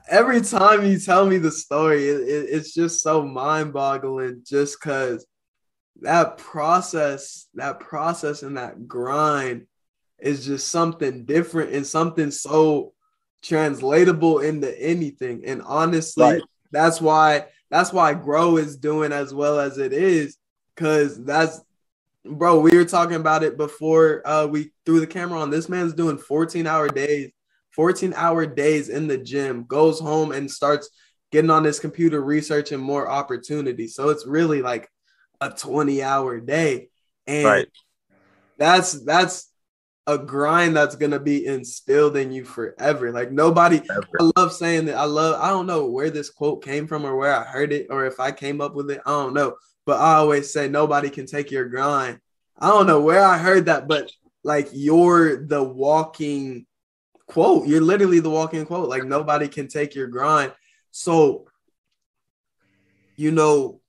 [0.09, 4.43] Every time you tell me the story, it, it, it's just so mind-boggling.
[4.47, 5.27] Just because
[6.03, 9.67] that process, that process, and that grind
[10.19, 12.93] is just something different and something so
[13.43, 15.45] translatable into anything.
[15.45, 16.43] And honestly, right.
[16.71, 20.37] that's why that's why Grow is doing as well as it is,
[20.75, 21.61] because that's
[22.25, 25.51] bro, we were talking about it before uh, we threw the camera on.
[25.51, 27.31] This man's doing 14 hour days,
[27.71, 30.91] 14 hour days in the gym, goes home and starts
[31.33, 33.95] getting on his computer researching more opportunities.
[33.95, 34.89] So it's really like
[35.41, 36.89] a 20 hour day.
[37.27, 37.69] And right.
[38.59, 39.51] that's that's
[40.07, 43.13] a grind that's gonna be instilled in you forever.
[43.13, 44.07] Like nobody, Ever.
[44.21, 44.97] I love saying that.
[44.97, 45.41] I love.
[45.41, 48.21] I don't know where this quote came from or where I heard it or if
[48.21, 49.01] I came up with it.
[49.05, 49.57] I don't know.
[49.85, 52.21] But I always say nobody can take your grind.
[52.59, 54.11] I don't know where I heard that, but
[54.45, 56.67] like you're the walking
[57.27, 57.67] quote.
[57.67, 58.89] You're literally the walking quote.
[58.89, 60.53] Like nobody can take your grind.
[60.93, 61.47] So,
[63.17, 63.81] you know,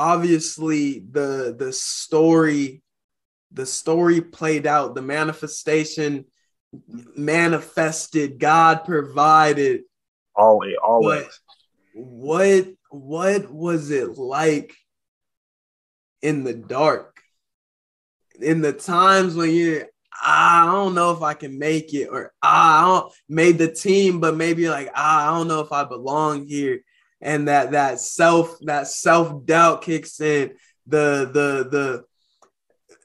[0.00, 2.82] obviously the the story
[3.52, 6.24] the story played out, the manifestation
[7.16, 9.82] manifested, God provided.
[10.34, 11.40] Always, always.
[11.94, 14.74] what what was it like
[16.22, 17.20] in the dark?
[18.40, 19.86] In the times when you're
[20.22, 24.36] I don't know if I can make it, or I don't made the team, but
[24.36, 26.80] maybe like I don't know if I belong here,
[27.20, 30.54] and that that self that self doubt kicks in.
[30.86, 32.04] The the the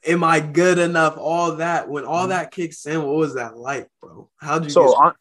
[0.06, 1.16] am I good enough?
[1.18, 2.30] All that when all mm-hmm.
[2.30, 4.30] that kicks in, what was that like, bro?
[4.38, 4.70] How'd you?
[4.70, 5.14] So on,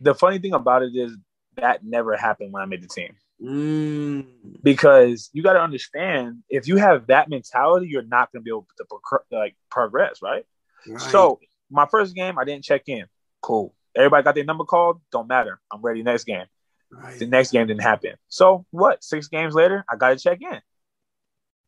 [0.00, 1.16] the funny thing about it is
[1.56, 3.14] that never happened when I made the team.
[3.42, 4.26] Mm.
[4.62, 8.50] Because you got to understand, if you have that mentality, you're not going to be
[8.50, 10.44] able to pro- like progress, right?
[10.86, 11.00] right?
[11.00, 13.06] So my first game, I didn't check in.
[13.40, 13.74] Cool.
[13.96, 15.00] Everybody got their number called.
[15.12, 15.60] Don't matter.
[15.72, 16.46] I'm ready next game.
[16.90, 17.18] Right.
[17.18, 18.14] The next game didn't happen.
[18.28, 19.04] So what?
[19.04, 20.60] Six games later, I got to check in.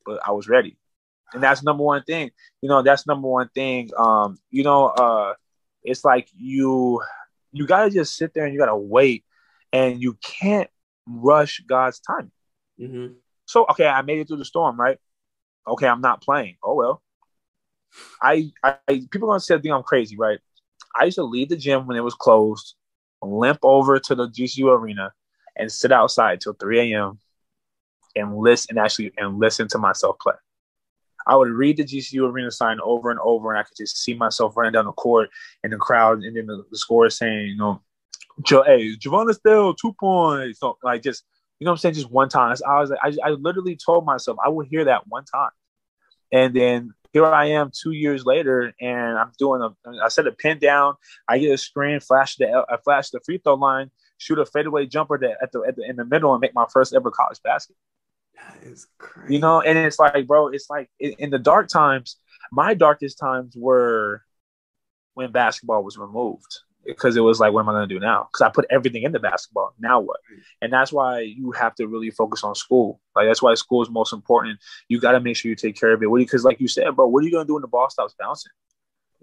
[0.06, 0.78] But I was ready
[1.33, 2.30] and that's number one thing
[2.61, 5.35] you know that's number one thing um you know uh
[5.83, 7.00] it's like you
[7.52, 9.24] you gotta just sit there and you gotta wait
[9.72, 10.70] and you can't
[11.06, 12.30] rush god's time
[12.80, 13.12] mm-hmm.
[13.46, 14.98] so okay i made it through the storm right
[15.66, 17.02] okay i'm not playing oh well
[18.22, 20.38] i i people are gonna say think i'm crazy right
[20.98, 22.74] i used to leave the gym when it was closed
[23.22, 25.12] limp over to the gcu arena
[25.56, 27.18] and sit outside till 3 a.m
[28.16, 30.35] and listen and actually and listen to myself play
[31.26, 34.14] I would read the GCU arena sign over and over, and I could just see
[34.14, 35.30] myself running down the court
[35.62, 37.83] and the crowd, and then the, the score saying, you know,
[38.46, 40.61] hey, Javon Estelle, two points.
[40.61, 41.24] So, like, just,
[41.59, 41.94] you know I'm saying?
[41.94, 42.56] Just one time.
[42.66, 45.50] I was like, I, I literally told myself I would hear that one time.
[46.33, 50.33] And then here I am two years later, and I'm doing a, I set a
[50.33, 50.94] pin down,
[51.29, 54.87] I get a screen, flash the, I flash the free throw line, shoot a fadeaway
[54.87, 57.40] jumper that at the, at the in the middle, and make my first ever college
[57.42, 57.77] basket.
[58.37, 59.35] That is crazy.
[59.35, 62.16] You know, and it's like, bro, it's like in, in the dark times,
[62.53, 64.23] my darkest times were
[65.14, 68.29] when basketball was removed because it was like, what am I going to do now?
[68.31, 69.75] Because I put everything into basketball.
[69.79, 70.21] Now what?
[70.62, 73.01] And that's why you have to really focus on school.
[73.14, 74.59] Like that's why school is most important.
[74.88, 76.09] You got to make sure you take care of it.
[76.12, 78.14] Because, like you said, bro, what are you going to do when the ball stops
[78.19, 78.53] bouncing?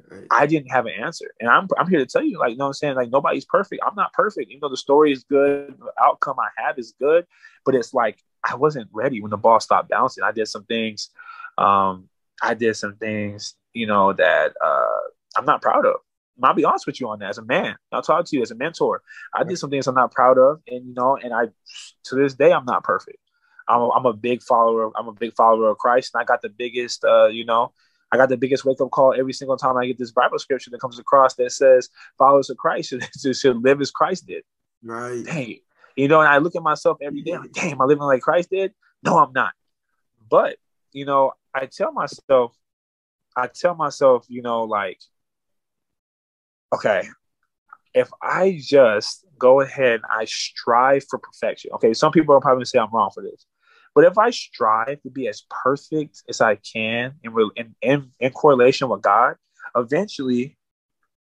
[0.09, 0.27] Right.
[0.29, 2.65] I didn't have an answer, and I'm I'm here to tell you, like, you know,
[2.65, 3.81] what I'm saying, like, nobody's perfect.
[3.85, 4.51] I'm not perfect.
[4.51, 7.25] You know, the story is good, the outcome I have is good,
[7.65, 10.23] but it's like I wasn't ready when the ball stopped bouncing.
[10.23, 11.09] I did some things,
[11.57, 12.09] um,
[12.43, 14.99] I did some things, you know, that uh,
[15.35, 15.95] I'm not proud of.
[16.41, 17.75] I'll be honest with you on that as a man.
[17.91, 19.01] I'll talk to you as a mentor.
[19.33, 21.45] I did some things I'm not proud of, and you know, and I
[22.05, 23.17] to this day I'm not perfect.
[23.67, 24.91] I'm a, I'm a big follower.
[24.95, 27.73] I'm a big follower of Christ, and I got the biggest, uh, you know,
[28.11, 30.69] I got the biggest wake up call every single time I get this Bible scripture
[30.71, 34.43] that comes across that says followers of Christ should, should live as Christ did.
[34.83, 35.23] Right.
[35.25, 35.59] Dang.
[35.95, 38.21] You know, and I look at myself every day, like, damn, am I living like
[38.21, 38.73] Christ did?
[39.03, 39.53] No, I'm not.
[40.29, 40.57] But,
[40.91, 42.55] you know, I tell myself,
[43.35, 44.99] I tell myself, you know, like,
[46.73, 47.07] okay,
[47.93, 52.65] if I just go ahead I strive for perfection, okay, some people are probably gonna
[52.65, 53.45] say I'm wrong for this.
[53.95, 58.31] But if I strive to be as perfect as I can in, in, in, in
[58.31, 59.37] correlation with God,
[59.75, 60.55] eventually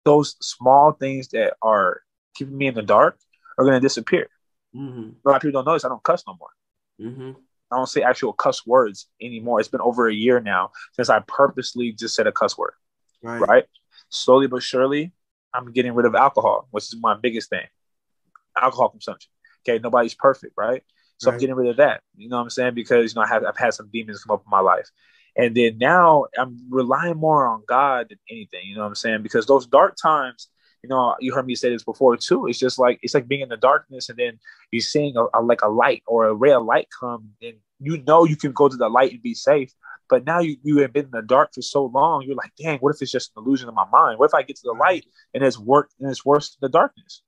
[0.05, 2.03] those small things that are
[2.35, 3.19] keeping me in the dark
[3.57, 4.29] are going to disappear.
[4.75, 5.09] Mm-hmm.
[5.25, 7.11] A lot of people don't notice I don't cuss no more.
[7.11, 7.33] Mm-hmm.
[7.73, 9.59] I don't say actual cuss words anymore.
[9.59, 12.75] It's been over a year now since I purposely just said a cuss word.
[13.23, 13.41] Right.
[13.41, 13.65] right?
[14.11, 15.13] Slowly but surely,
[15.57, 17.67] I'm getting rid of alcohol, which is my biggest thing.
[18.61, 19.31] Alcohol consumption.
[19.67, 20.83] Okay, nobody's perfect, right?
[21.19, 21.35] So right.
[21.35, 22.03] I'm getting rid of that.
[22.17, 22.75] You know what I'm saying?
[22.75, 24.91] Because you know I have I've had some demons come up in my life.
[25.37, 28.61] And then now I'm relying more on God than anything.
[28.65, 29.23] You know what I'm saying?
[29.23, 30.49] Because those dark times,
[30.83, 32.47] you know, you heard me say this before too.
[32.47, 34.39] It's just like it's like being in the darkness and then
[34.71, 38.03] you're seeing a, a, like a light or a ray of light come, and you
[38.05, 39.73] know you can go to the light and be safe.
[40.09, 42.79] But now you you have been in the dark for so long, you're like, dang,
[42.79, 44.19] what if it's just an illusion of my mind?
[44.19, 46.73] What if I get to the light and it's work and it's worse than the
[46.73, 47.23] darkness?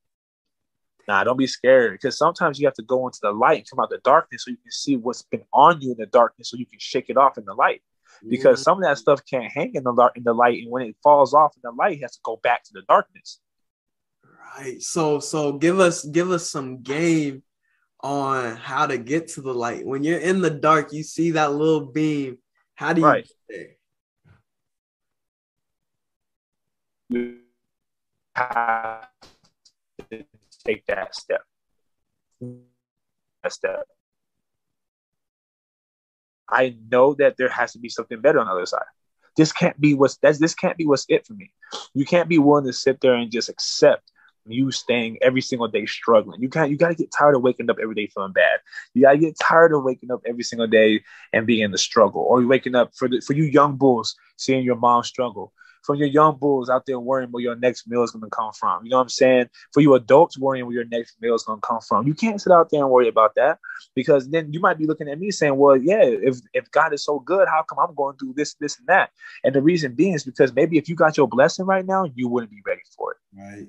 [1.09, 3.81] Nah, don't be scared because sometimes you have to go into the light and come
[3.81, 6.57] out the darkness so you can see what's been on you in the darkness so
[6.59, 7.83] you can shake it off in the light.
[8.29, 8.65] Because mm-hmm.
[8.65, 10.97] some of that stuff can't hang in the dark in the light, and when it
[11.03, 13.41] falls off in the light, it has to go back to the darkness.
[14.57, 14.83] Right.
[14.83, 17.43] So so give us give us some game
[18.01, 19.85] on how to get to the light.
[19.85, 22.39] When you're in the dark, you see that little beam.
[22.75, 23.29] How do you right.
[27.09, 27.39] You
[28.37, 29.09] have
[30.65, 31.41] take that step.
[32.41, 33.87] That step.
[36.49, 38.83] I know that there has to be something better on the other side.
[39.37, 41.53] This can't be what's that's this can't be what's it for me.
[41.95, 44.11] You can't be willing to sit there and just accept
[44.51, 46.41] you staying every single day struggling.
[46.41, 48.61] You can't you gotta get tired of waking up every day feeling bad.
[48.95, 52.23] You gotta get tired of waking up every single day and being in the struggle.
[52.23, 55.53] Or you waking up for the for you young bulls, seeing your mom struggle
[55.89, 58.53] from your young bulls out there worrying where your next meal is going to come
[58.53, 58.85] from.
[58.85, 59.49] You know what I'm saying?
[59.73, 62.07] For you adults worrying where your next meal is going to come from.
[62.07, 63.59] You can't sit out there and worry about that
[63.95, 67.05] because then you might be looking at me saying, well, yeah, if, if God is
[67.05, 69.11] so good, how come I'm going through this, this, and that?
[69.45, 72.29] And the reason being is because maybe if you got your blessing right now, you
[72.29, 73.19] wouldn't be ready for it.
[73.35, 73.69] Right.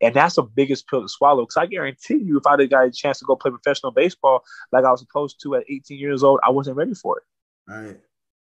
[0.00, 1.42] And that's the biggest pill to swallow.
[1.42, 4.44] Because I guarantee you, if I'd have got a chance to go play professional baseball
[4.72, 7.24] like I was supposed to at 18 years old, I wasn't ready for it.
[7.70, 8.00] Right.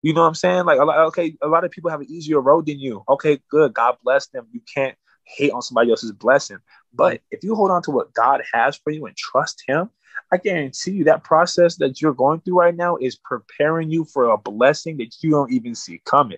[0.01, 0.65] You know what I'm saying?
[0.65, 3.03] Like, okay, a lot of people have an easier road than you.
[3.09, 3.73] Okay, good.
[3.73, 4.47] God bless them.
[4.51, 6.59] You can't hate on somebody else's blessing.
[6.93, 9.89] But if you hold on to what God has for you and trust Him,
[10.31, 14.29] I guarantee you that process that you're going through right now is preparing you for
[14.29, 16.37] a blessing that you don't even see coming.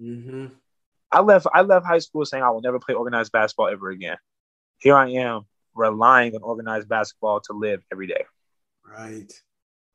[0.00, 0.46] Mm-hmm.
[1.12, 1.46] I left.
[1.52, 4.16] I left high school saying I will never play organized basketball ever again.
[4.78, 8.24] Here I am relying on organized basketball to live every day.
[8.86, 9.32] Right.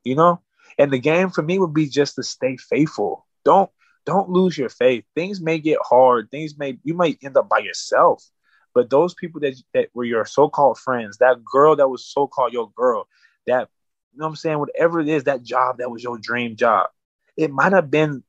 [0.04, 0.42] You know,
[0.78, 3.26] and the game for me would be just to stay faithful.
[3.46, 3.70] Don't
[4.06, 5.06] don't lose your faith.
[5.16, 6.32] Things may get hard.
[6.32, 8.24] Things may you might end up by yourself.
[8.74, 12.72] But those people that that were your so-called friends, that girl that was so-called your
[12.76, 13.08] girl,
[13.48, 13.70] that
[14.14, 16.90] you know what I'm saying, whatever it is, that job that was your dream job.
[17.38, 18.24] It might have been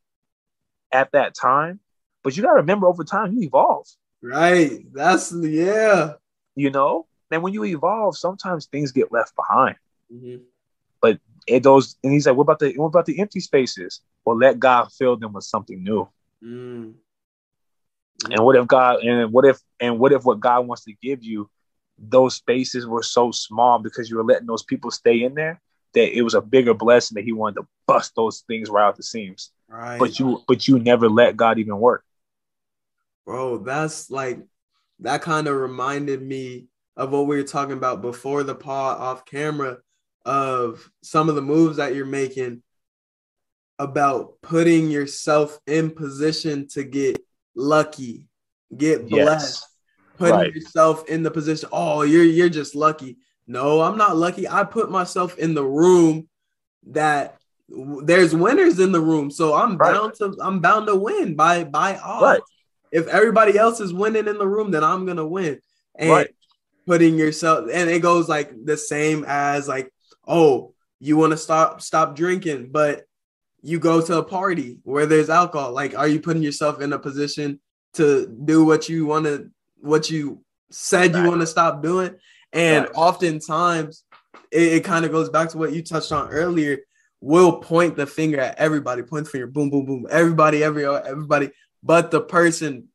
[0.91, 1.81] at that time,
[2.23, 3.87] but you gotta remember over time you evolve.
[4.21, 4.85] Right.
[4.93, 6.15] That's yeah.
[6.55, 9.77] You know, and when you evolve, sometimes things get left behind.
[10.13, 10.43] Mm-hmm.
[11.01, 14.01] But it those and he's like, what about the what about the empty spaces?
[14.25, 16.09] Well, let God fill them with something new.
[16.43, 16.95] Mm.
[18.31, 21.25] And what if God and what if and what if what God wants to give
[21.25, 21.51] you,
[21.99, 25.61] those spaces were so small because you were letting those people stay in there
[25.95, 28.97] that it was a bigger blessing that He wanted to bust those things right out
[28.97, 29.51] the seams.
[29.69, 29.99] Right.
[29.99, 32.05] But you but you never let God even work.
[33.25, 34.39] Bro, that's like
[35.03, 39.25] that kind of reminded me of what we were talking about before the pod off
[39.25, 39.79] camera
[40.25, 42.63] of some of the moves that you're making
[43.79, 47.21] about putting yourself in position to get
[47.57, 48.29] lucky,
[48.77, 49.69] get blessed, yes.
[50.19, 50.55] putting right.
[50.55, 51.69] yourself in the position.
[51.73, 53.19] Oh, you're you're just lucky.
[53.47, 54.49] No, I'm not lucky.
[54.49, 56.29] I put myself in the room
[56.89, 57.39] that
[57.69, 59.93] there's winners in the room, so I'm right.
[59.93, 62.23] bound to I'm bound to win by by odds.
[62.23, 62.41] Right.
[62.93, 65.61] If everybody else is winning in the room, then I'm gonna win.
[65.97, 66.29] And right.
[66.87, 69.93] putting yourself and it goes like the same as like,
[70.27, 73.05] oh, you want to stop stop drinking, but
[73.63, 75.73] you go to a party where there's alcohol.
[75.73, 77.61] Like, are you putting yourself in a position
[77.95, 79.51] to do what you want to,
[79.81, 82.17] what you said you want to stop doing?
[82.53, 82.95] And right.
[82.95, 84.05] oftentimes,
[84.51, 86.79] it, it kind of goes back to what you touched on earlier.
[87.21, 91.51] We'll point the finger at everybody, point the finger, boom, boom, boom, everybody, every everybody,
[91.83, 92.89] but the person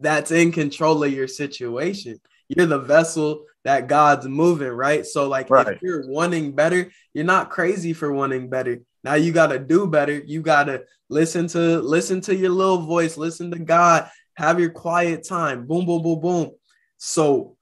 [0.00, 2.20] that's in control of your situation.
[2.48, 5.06] You're the vessel that God's moving, right?
[5.06, 5.68] So, like, right.
[5.68, 8.80] if you're wanting better, you're not crazy for wanting better.
[9.02, 10.18] Now you got to do better.
[10.18, 14.70] You got to listen to listen to your little voice, listen to God, have your
[14.70, 15.66] quiet time.
[15.66, 16.50] Boom, boom, boom, boom.
[16.98, 17.56] So,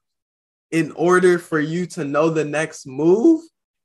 [0.70, 3.42] in order for you to know the next move,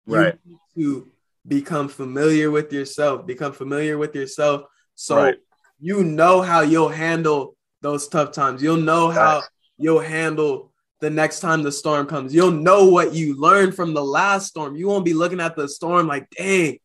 [0.07, 0.35] right,
[0.75, 1.11] to
[1.47, 4.63] become familiar with yourself, become familiar with yourself.
[4.95, 5.35] So right.
[5.79, 8.61] You know how you'll handle those tough times.
[8.61, 9.43] You'll know how
[9.77, 12.33] you'll handle the next time the storm comes.
[12.33, 14.75] You'll know what you learned from the last storm.
[14.75, 16.79] You won't be looking at the storm like, dang,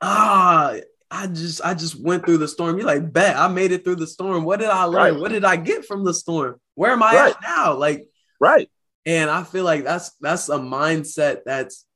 [0.00, 0.76] ah,
[1.10, 2.76] I just I just went through the storm.
[2.76, 4.44] You're like, bet I made it through the storm.
[4.44, 5.14] What did I learn?
[5.14, 5.20] Right.
[5.20, 6.60] What did I get from the storm?
[6.74, 7.34] Where am I right.
[7.34, 7.74] at now?
[7.74, 8.08] Like,
[8.40, 8.68] right.
[9.06, 11.86] And I feel like that's that's a mindset that's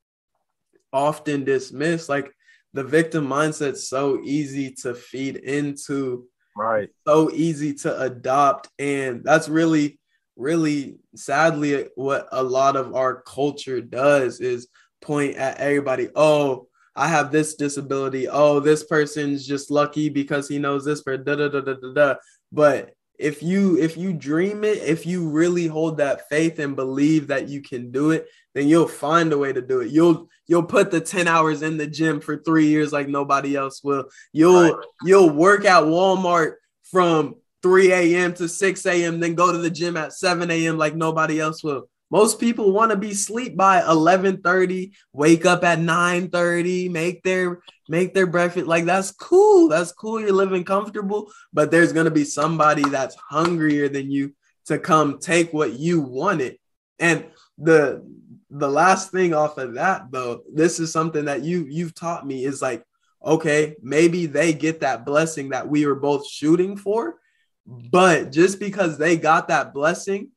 [0.92, 2.08] often dismissed.
[2.08, 2.32] Like
[2.74, 6.88] the victim mindset's so easy to feed into, right?
[7.06, 9.98] So easy to adopt, and that's really,
[10.36, 14.68] really sadly what a lot of our culture does is
[15.00, 16.08] point at everybody.
[16.14, 18.28] Oh, I have this disability.
[18.28, 21.92] Oh, this person's just lucky because he knows this for da da da da da
[21.94, 22.14] da.
[22.50, 27.28] But if you if you dream it, if you really hold that faith and believe
[27.28, 29.90] that you can do it, then you'll find a way to do it.
[29.90, 33.82] You'll you'll put the 10 hours in the gym for 3 years like nobody else
[33.82, 34.06] will.
[34.32, 34.84] You'll right.
[35.04, 38.34] you'll work at Walmart from 3 a.m.
[38.34, 40.76] to 6 a.m., then go to the gym at 7 a.m.
[40.76, 41.88] like nobody else will.
[42.10, 48.12] Most people want to be sleep by 11:30, wake up at 9:30, make their make
[48.12, 48.66] their breakfast.
[48.66, 49.68] Like that's cool.
[49.68, 50.20] That's cool.
[50.20, 54.34] You're living comfortable, but there's going to be somebody that's hungrier than you
[54.66, 56.58] to come take what you wanted.
[56.98, 57.24] And
[57.56, 58.04] the
[58.52, 62.44] the last thing off of that though, this is something that you you've taught me
[62.44, 62.84] is like
[63.24, 67.16] okay, maybe they get that blessing that we were both shooting for,
[67.64, 70.30] but just because they got that blessing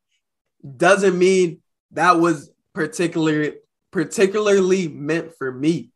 [0.77, 3.53] doesn't mean that was particularly
[3.91, 5.91] particularly meant for me.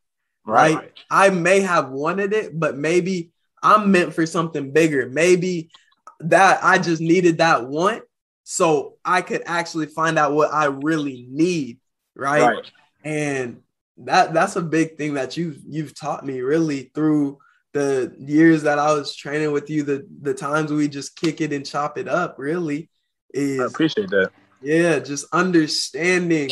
[0.46, 0.76] Right.
[0.76, 1.00] right.
[1.12, 5.10] I may have wanted it, but maybe I'm meant for something bigger.
[5.10, 5.70] Maybe
[6.22, 8.04] that I just needed that want
[8.44, 11.80] so I could actually find out what I really need.
[12.20, 12.42] Right.
[12.42, 12.72] right.
[13.04, 13.62] And
[13.98, 17.40] that that's a big thing that you've you've taught me really through
[17.74, 21.54] the years that I was training with you, the the times we just kick it
[21.54, 22.90] and chop it up, really.
[23.34, 26.52] Is I appreciate that yeah, just understanding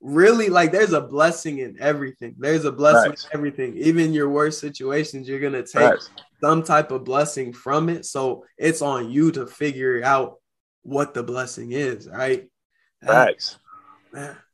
[0.00, 2.34] really like there's a blessing in everything.
[2.38, 3.76] There's a blessing in everything.
[3.76, 5.94] Even your worst situations, you're gonna take
[6.40, 8.06] some type of blessing from it.
[8.06, 10.36] So it's on you to figure out
[10.82, 12.48] what the blessing is, right?
[13.04, 13.58] Facts.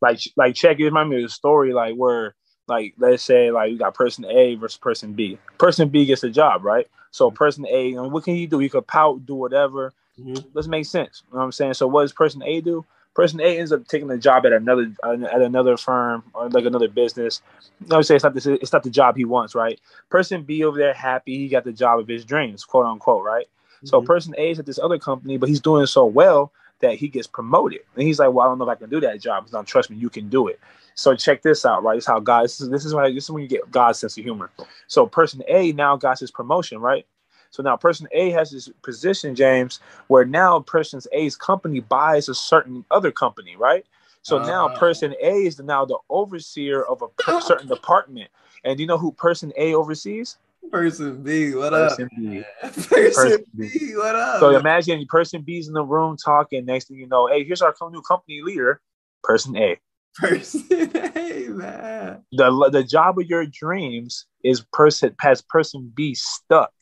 [0.00, 2.34] Like like check it, remind me of a story like where
[2.66, 5.38] like let's say like you got person A versus person B.
[5.58, 6.86] Person B gets the job, right?
[7.10, 7.36] So mm-hmm.
[7.36, 8.60] person A, what can you do?
[8.60, 9.92] You could pout, do whatever.
[10.18, 10.48] Mm-hmm.
[10.52, 11.22] Let's make sense.
[11.28, 11.74] You know what I'm saying?
[11.74, 12.84] So what does person A do?
[13.14, 16.88] Person A ends up taking a job at another at another firm or like another
[16.88, 17.42] business.
[17.80, 19.78] You know, say it's not this, it's not the job he wants, right?
[20.10, 23.46] Person B over there happy he got the job of his dreams, quote unquote, right?
[23.46, 23.86] Mm-hmm.
[23.86, 27.08] So person A is at this other company, but he's doing so well that he
[27.08, 29.44] gets promoted, and he's like, "Well, I don't know if I can do that job."
[29.44, 30.60] He's not trust me, you can do it.
[30.94, 31.94] So check this out, right?
[31.96, 32.44] This is how God.
[32.44, 34.50] This is this is why this is when you get God's sense of humor.
[34.88, 37.06] So person A now got his promotion, right?
[37.50, 42.34] So now person A has this position, James, where now person A's company buys a
[42.34, 43.86] certain other company, right?
[44.22, 48.30] So uh, now person A is now the overseer of a per- certain department.
[48.64, 50.36] And do you know who person A oversees?
[50.70, 52.10] Person B, what person up?
[52.16, 52.42] B.
[52.62, 53.70] Person, person B.
[53.72, 54.40] B, what up?
[54.40, 56.64] So imagine person B's in the room talking.
[56.64, 58.80] Next thing you know, hey, here's our new company leader,
[59.22, 59.78] person A.
[60.16, 60.64] Person
[61.16, 62.22] A, man.
[62.32, 66.72] The the job of your dreams is person has person B stuck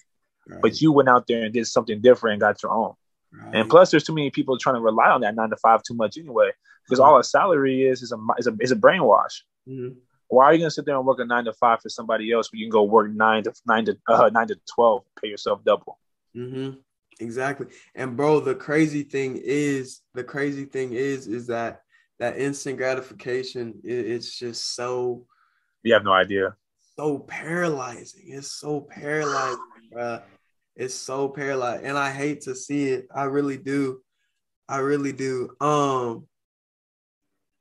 [0.46, 0.60] Right.
[0.60, 2.94] But you went out there and did something different and got your own.
[3.32, 3.54] Right.
[3.54, 5.94] And plus, there's too many people trying to rely on that nine to five too
[5.94, 6.50] much anyway,
[6.84, 9.42] because all a salary is is a is a is a brainwash.
[9.68, 9.98] Mm-hmm.
[10.32, 12.50] Why are you gonna sit there and work a nine to five for somebody else
[12.50, 15.62] when you can go work nine to nine to uh, nine to twelve, pay yourself
[15.62, 15.98] double?
[16.34, 16.78] Mm-hmm.
[17.20, 17.66] Exactly.
[17.94, 21.82] And bro, the crazy thing is, the crazy thing is, is that
[22.18, 25.26] that instant gratification, it, it's just so.
[25.82, 26.56] You have no idea.
[26.96, 28.24] So paralyzing.
[28.28, 29.58] It's so paralyzing,
[29.92, 30.20] bro.
[30.76, 33.06] It's so paralyzing, and I hate to see it.
[33.14, 34.00] I really do.
[34.66, 35.50] I really do.
[35.60, 36.26] Um.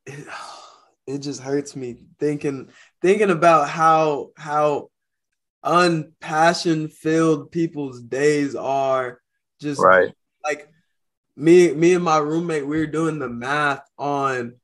[0.06, 0.26] It,
[1.12, 2.70] it just hurts me thinking
[3.02, 4.90] thinking about how how
[5.64, 9.22] unpassion filled people's days are.
[9.60, 10.14] Just right.
[10.44, 10.70] like
[11.36, 14.56] me me and my roommate we are doing the math on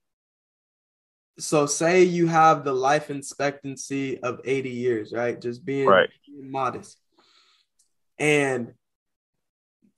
[1.40, 5.40] so say you have the life expectancy of 80 years right?
[5.40, 6.10] Just being, right.
[6.26, 6.98] being modest.
[8.20, 8.74] And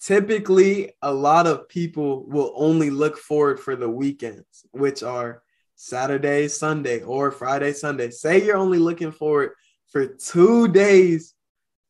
[0.01, 5.41] typically a lot of people will only look forward for the weekends which are
[5.81, 8.09] Saturday, Sunday, or Friday, Sunday.
[8.09, 9.51] Say you're only looking forward
[9.87, 11.33] for two days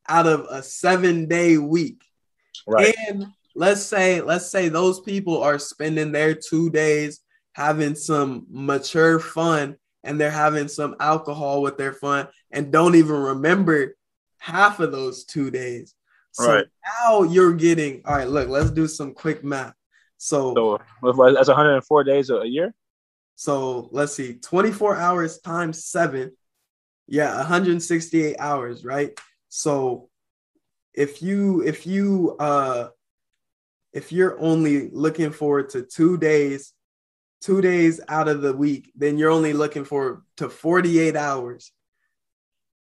[0.08, 2.04] out of a seven day week.
[2.68, 2.94] Right.
[3.08, 3.26] And
[3.56, 7.18] let's say, let's say those people are spending their two days
[7.54, 13.16] having some mature fun and they're having some alcohol with their fun and don't even
[13.16, 13.96] remember
[14.38, 15.96] half of those two days.
[16.30, 16.66] So right.
[17.00, 18.28] now you're getting all right.
[18.28, 19.74] Look, let's do some quick math.
[20.16, 22.72] So, so that's 104 days a year.
[23.40, 26.32] So let's see, 24 hours times seven.
[27.06, 29.18] Yeah, 168 hours, right?
[29.48, 30.10] So
[30.92, 32.88] if you if you uh
[33.94, 36.74] if you're only looking forward to two days,
[37.40, 41.72] two days out of the week, then you're only looking for to 48 hours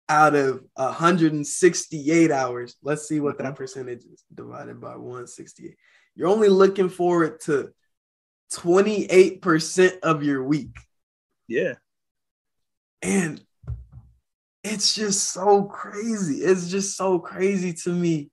[0.09, 2.75] out of 168 hours.
[2.81, 3.53] Let's see what that mm-hmm.
[3.53, 5.75] percentage is divided by 168.
[6.15, 7.71] You're only looking forward to
[8.53, 10.77] 28% of your week.
[11.47, 11.75] Yeah.
[13.01, 13.41] And
[14.63, 16.37] it's just so crazy.
[16.37, 18.29] It's just so crazy to me.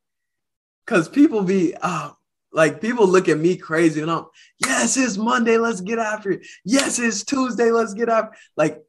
[0.86, 2.14] Cause people be oh,
[2.52, 4.26] like people look at me crazy and I'm
[4.64, 6.46] yes, it's Monday, let's get after it.
[6.64, 8.80] Yes, it's Tuesday, let's get after like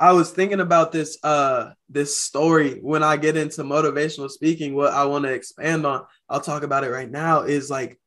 [0.00, 4.74] I was thinking about this uh this story when I get into motivational speaking.
[4.74, 8.00] What I want to expand on, I'll talk about it right now, is like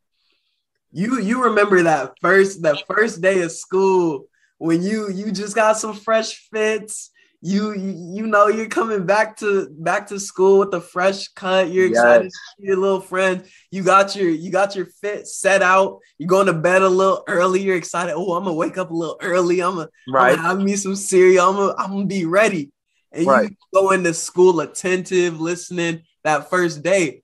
[0.96, 4.28] you you remember that first that first day of school
[4.60, 7.12] when you you just got some fresh fits.
[7.42, 11.70] You you know you're coming back to back to school with a fresh cut.
[11.70, 11.98] You're yes.
[11.98, 16.00] excited to see your little friends you got your you got your fit set out.
[16.18, 17.62] You're going to bed a little early.
[17.62, 18.14] You're excited.
[18.16, 19.62] Oh i'm gonna wake up a little early.
[19.62, 20.32] I'm gonna, right.
[20.32, 21.50] I'm gonna have me some cereal.
[21.50, 22.72] I'm gonna, I'm gonna be ready.
[23.12, 23.50] And right.
[23.50, 27.22] you go into school attentive listening that first day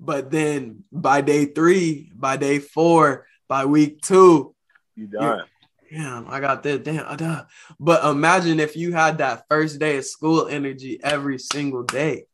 [0.00, 4.54] but then by day three, by day four, by week two,
[4.96, 5.44] you done.
[5.92, 6.84] Damn, I got that.
[6.84, 7.44] Damn, duh.
[7.78, 12.24] but imagine if you had that first day of school energy every single day,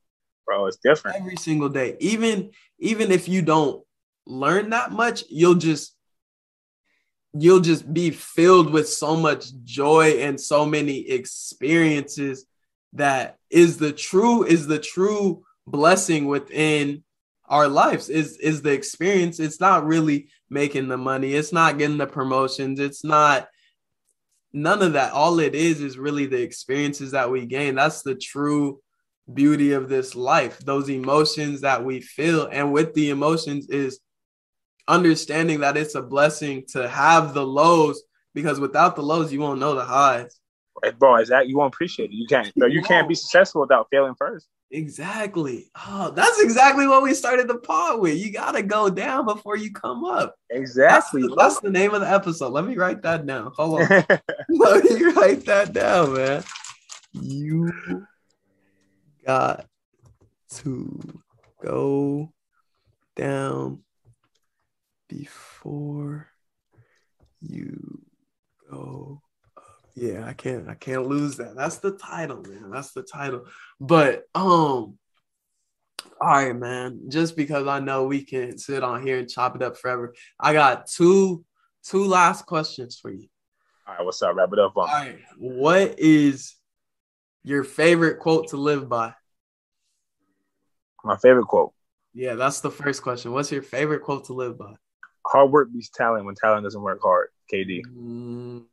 [0.46, 0.66] bro.
[0.66, 1.96] It's different every single day.
[2.00, 3.82] Even even if you don't
[4.26, 5.96] learn that much, you'll just
[7.32, 12.46] you'll just be filled with so much joy and so many experiences
[12.92, 17.02] that is the true is the true blessing within
[17.48, 19.40] our lives is is the experience.
[19.40, 21.34] It's not really making the money.
[21.34, 22.80] It's not getting the promotions.
[22.80, 23.48] It's not
[24.52, 25.12] none of that.
[25.12, 27.74] All it is is really the experiences that we gain.
[27.76, 28.80] That's the true
[29.32, 30.58] beauty of this life.
[30.58, 34.00] Those emotions that we feel and with the emotions is
[34.88, 38.02] understanding that it's a blessing to have the lows
[38.34, 40.38] because without the lows you won't know the highs.
[40.98, 42.14] Bro is that you won't appreciate it.
[42.14, 42.54] You can't.
[42.54, 45.70] Bro, you can't be successful without failing first Exactly.
[45.86, 48.18] Oh, that's exactly what we started the pod with.
[48.18, 50.36] You gotta go down before you come up.
[50.50, 51.22] Exactly.
[51.22, 52.52] That's the, that's the name of the episode.
[52.52, 53.52] Let me write that down.
[53.54, 53.88] Hold on.
[54.48, 56.42] Let me write that down, man.
[57.12, 58.06] You
[59.24, 59.66] got
[60.50, 61.22] to
[61.62, 62.32] go
[63.14, 63.82] down
[65.08, 66.28] before
[67.40, 68.02] you
[68.68, 69.22] go
[69.96, 71.56] yeah, I can't I can't lose that.
[71.56, 72.70] That's the title, man.
[72.70, 73.46] That's the title.
[73.80, 74.98] But um
[76.20, 77.08] all right, man.
[77.08, 80.14] Just because I know we can sit on here and chop it up forever.
[80.38, 81.44] I got two
[81.82, 83.26] two last questions for you.
[83.88, 84.36] All right, what's up?
[84.36, 84.76] Wrap it up.
[84.76, 84.88] On.
[84.88, 85.18] All right.
[85.38, 86.56] What is
[87.42, 89.14] your favorite quote to live by?
[91.04, 91.72] My favorite quote.
[92.12, 93.32] Yeah, that's the first question.
[93.32, 94.74] What's your favorite quote to live by?
[95.24, 97.28] Hard work beats talent when talent doesn't work hard.
[97.52, 97.82] KD.
[97.86, 98.64] Mm,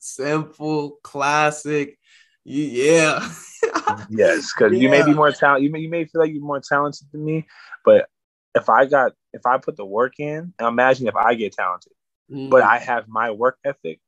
[0.00, 1.98] simple, classic.
[2.44, 3.26] Yeah.
[4.10, 4.78] yes, because yeah.
[4.78, 5.64] you may be more talented.
[5.64, 7.46] You may you may feel like you're more talented than me,
[7.84, 8.08] but
[8.54, 11.92] if I got if I put the work in, imagine if I get talented,
[12.30, 12.50] mm.
[12.50, 14.00] but I have my work ethic,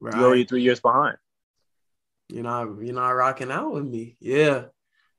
[0.00, 0.14] right.
[0.14, 1.16] you're already three years behind.
[2.28, 4.16] You're not you're not rocking out with me.
[4.20, 4.64] Yeah.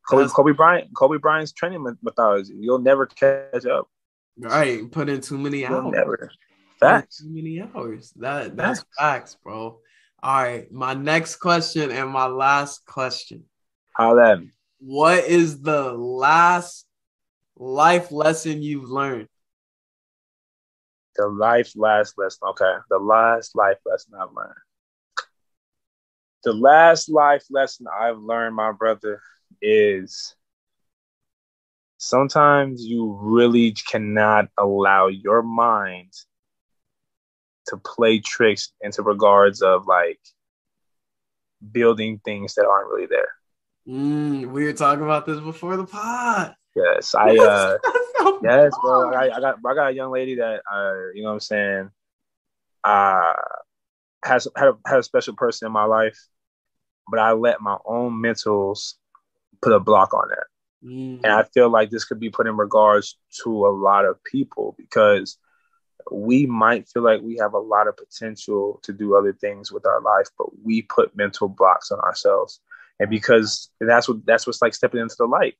[0.07, 2.53] Kobe, Kobe Bryant, Kobe Bryant's training methodology.
[2.59, 3.87] You'll never catch up.
[4.37, 4.89] Right.
[4.91, 5.93] Put in too many You'll hours.
[5.93, 6.31] Never.
[6.79, 7.23] Facts.
[7.23, 8.11] Too many hours.
[8.17, 8.95] That that's facts.
[8.99, 9.79] facts, bro.
[10.25, 10.71] All right.
[10.71, 13.43] My next question and my last question.
[13.93, 14.53] How then?
[14.79, 16.87] What is the last
[17.55, 19.27] life lesson you've learned?
[21.15, 22.39] The life last lesson.
[22.49, 22.73] Okay.
[22.89, 24.55] The last life lesson I've learned.
[26.43, 29.21] The last life lesson I've learned, my brother,
[29.61, 30.35] is
[31.97, 36.13] sometimes you really cannot allow your mind
[37.67, 40.19] to play tricks into regards of like
[41.71, 43.27] building things that aren't really there.
[43.87, 46.55] Mm, we were talking about this before the pod.
[46.75, 47.77] Yes, I uh
[48.43, 49.13] yes, bro.
[49.13, 51.89] I, I, got I got a young lady that uh you know what I'm saying
[52.83, 53.33] uh
[54.23, 56.19] has had a, had a special person in my life,
[57.09, 58.95] but I let my own mentals
[59.61, 60.45] put a block on that.
[60.87, 61.21] Mm.
[61.23, 64.75] And I feel like this could be put in regards to a lot of people
[64.77, 65.37] because
[66.11, 69.85] we might feel like we have a lot of potential to do other things with
[69.85, 72.59] our life, but we put mental blocks on ourselves.
[72.99, 75.55] And because that's what that's what's like stepping into the light.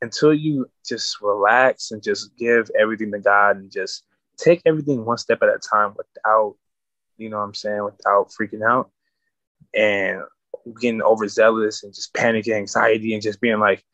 [0.00, 4.04] Until you just relax and just give everything to God and just
[4.36, 6.54] take everything one step at a time without,
[7.16, 8.90] you know what I'm saying, without freaking out
[9.74, 10.20] and
[10.80, 13.84] getting overzealous and just panic and anxiety and just being like,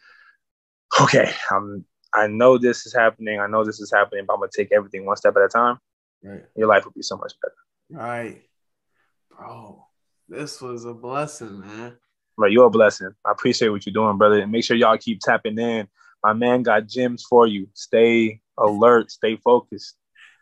[1.00, 3.40] okay, I'm I know this is happening.
[3.40, 5.78] I know this is happening, but I'm gonna take everything one step at a time.
[6.22, 6.44] Right.
[6.56, 8.02] Your life will be so much better.
[8.02, 8.42] Right.
[9.30, 9.84] Bro,
[10.28, 11.96] this was a blessing, man.
[12.36, 13.10] Right, you're a blessing.
[13.24, 14.40] I appreciate what you're doing, brother.
[14.40, 15.88] And make sure y'all keep tapping in.
[16.22, 17.68] My man got gems for you.
[17.74, 19.96] Stay alert, stay focused.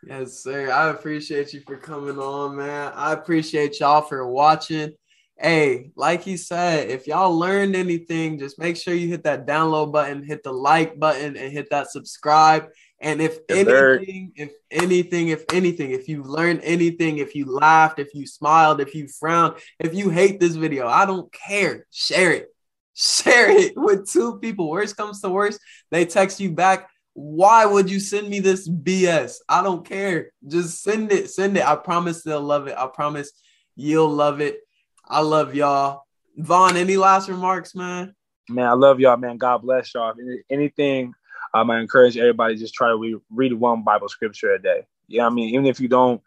[0.05, 0.71] Yes, sir.
[0.71, 2.91] I appreciate you for coming on, man.
[2.95, 4.93] I appreciate y'all for watching
[5.37, 9.91] hey, like he said, if y'all learned anything, just make sure you hit that download
[9.91, 12.69] button, hit the like button, and hit that subscribe.
[12.99, 18.13] And if anything, if anything, if anything, if you learned anything, if you laughed, if
[18.13, 21.85] you smiled, if you frowned, if you hate this video, I don't care.
[21.91, 22.47] Share it.
[22.93, 24.69] Share it with two people.
[24.69, 25.59] Worst comes to worst,
[25.91, 26.89] they text you back.
[27.15, 29.35] Why would you send me this BS?
[29.49, 30.31] I don't care.
[30.47, 31.29] Just send it.
[31.29, 31.65] Send it.
[31.65, 32.75] I promise they'll love it.
[32.77, 33.31] I promise
[33.75, 34.59] you'll love it.
[35.05, 36.03] I love y'all.
[36.37, 38.15] Vaughn, any last remarks, man?
[38.49, 39.37] Man, I love y'all, man.
[39.37, 40.13] God bless y'all.
[40.17, 41.13] If anything,
[41.53, 44.85] um, I encourage everybody just try to read, read one Bible scripture a day.
[45.07, 46.21] Yeah, I mean, even if you don't,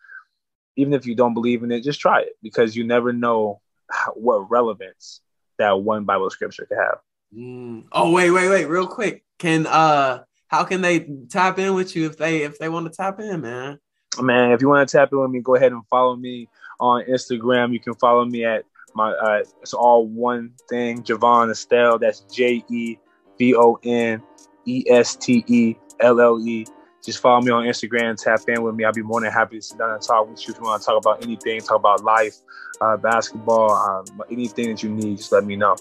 [0.76, 3.60] even if you don't believe in it, just try it because you never know
[3.90, 5.20] how, what relevance
[5.58, 6.98] that one Bible scripture could have.
[7.36, 7.84] Mm.
[7.92, 9.24] Oh, wait, wait, wait, real quick.
[9.38, 12.96] Can uh, how can they tap in with you if they if they want to
[12.96, 13.78] tap in, man?
[14.20, 16.48] Man, if you want to tap in with me, go ahead and follow me
[16.80, 17.72] on Instagram.
[17.72, 18.64] You can follow me at
[18.94, 21.98] my uh, it's all one thing, Jevon Estelle.
[21.98, 22.98] That's J E
[23.38, 24.22] V O N
[24.66, 26.66] E S T E L L E.
[27.04, 28.84] Just follow me on Instagram, tap in with me.
[28.84, 30.52] I'll be more than happy to sit down and talk with you.
[30.52, 32.34] If you want to talk about anything, talk about life,
[32.80, 35.76] uh, basketball, um, anything that you need, just let me know.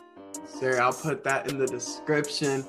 [0.47, 2.63] Sir, I'll put that in the description.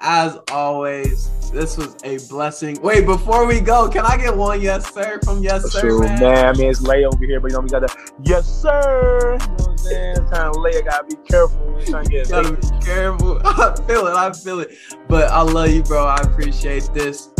[0.00, 2.78] As always, this was a blessing.
[2.82, 5.80] Wait, before we go, can I get one yes sir from yes sir?
[5.80, 6.20] True, man?
[6.20, 6.46] man.
[6.46, 9.38] I mean, it's lay over here, but you know we got to yes sir.
[9.40, 10.16] You know what I'm saying?
[10.30, 11.82] Time to lay, I gotta be careful.
[11.86, 13.40] trying to get gotta be careful.
[13.44, 14.14] I feel it.
[14.14, 14.76] I feel it.
[15.08, 16.04] But I love you, bro.
[16.04, 17.30] I appreciate this.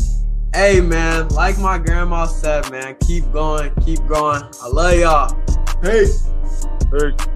[0.54, 4.42] Hey, man, like my grandma said, man, keep going, keep going.
[4.62, 5.44] I love y'all.
[5.82, 6.30] Peace.
[6.90, 7.36] Peace.